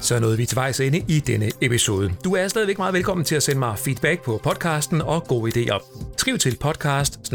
Så 0.00 0.20
nåede 0.20 0.36
vi 0.36 0.46
til 0.46 0.56
vejs 0.56 0.80
ende 0.80 1.04
i 1.08 1.20
denne 1.20 1.50
episode. 1.60 2.12
Du 2.24 2.34
er 2.34 2.48
stadigvæk 2.48 2.78
meget 2.78 2.94
velkommen 2.94 3.24
til 3.24 3.34
at 3.34 3.42
sende 3.42 3.58
mig 3.58 3.78
feedback 3.78 4.22
på 4.22 4.40
podcasten 4.42 5.00
og 5.00 5.24
gode 5.24 5.52
idéer. 5.52 5.84
Skriv 6.16 6.38
til 6.38 6.56
podcast 6.60 7.32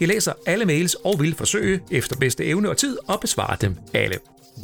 Jeg 0.00 0.08
læser 0.08 0.32
alle 0.46 0.64
mails 0.64 0.94
og 0.94 1.20
vil 1.20 1.34
forsøge 1.34 1.80
efter 1.90 2.16
bedste 2.16 2.44
evne 2.44 2.70
og 2.70 2.76
tid 2.76 2.98
at 3.08 3.20
besvare 3.20 3.56
dem 3.60 3.76
alle. 3.94 4.18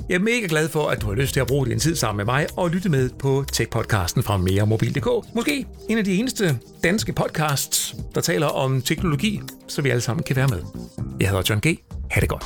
Jeg 0.08 0.14
er 0.14 0.18
mega 0.18 0.46
glad 0.48 0.68
for, 0.68 0.88
at 0.88 1.02
du 1.02 1.06
har 1.06 1.14
lyst 1.14 1.32
til 1.32 1.40
at 1.40 1.46
bruge 1.46 1.66
din 1.66 1.78
tid 1.78 1.96
sammen 1.96 2.16
med 2.16 2.24
mig 2.24 2.46
og 2.56 2.70
lytte 2.70 2.88
med 2.88 3.10
på 3.18 3.44
Tech-podcasten 3.52 4.22
fra 4.22 4.36
meremobil.dk. 4.36 5.34
Måske 5.34 5.66
en 5.88 5.98
af 5.98 6.04
de 6.04 6.14
eneste 6.14 6.58
danske 6.84 7.12
podcasts, 7.12 7.96
der 8.14 8.20
taler 8.20 8.46
om 8.46 8.82
teknologi, 8.82 9.40
så 9.68 9.82
vi 9.82 9.90
alle 9.90 10.00
sammen 10.00 10.22
kan 10.22 10.36
være 10.36 10.48
med. 10.48 10.62
Jeg 11.20 11.28
hedder 11.28 11.42
John 11.48 11.60
G. 11.60 11.78
Ha' 12.10 12.20
det 12.20 12.28
godt. 12.28 12.44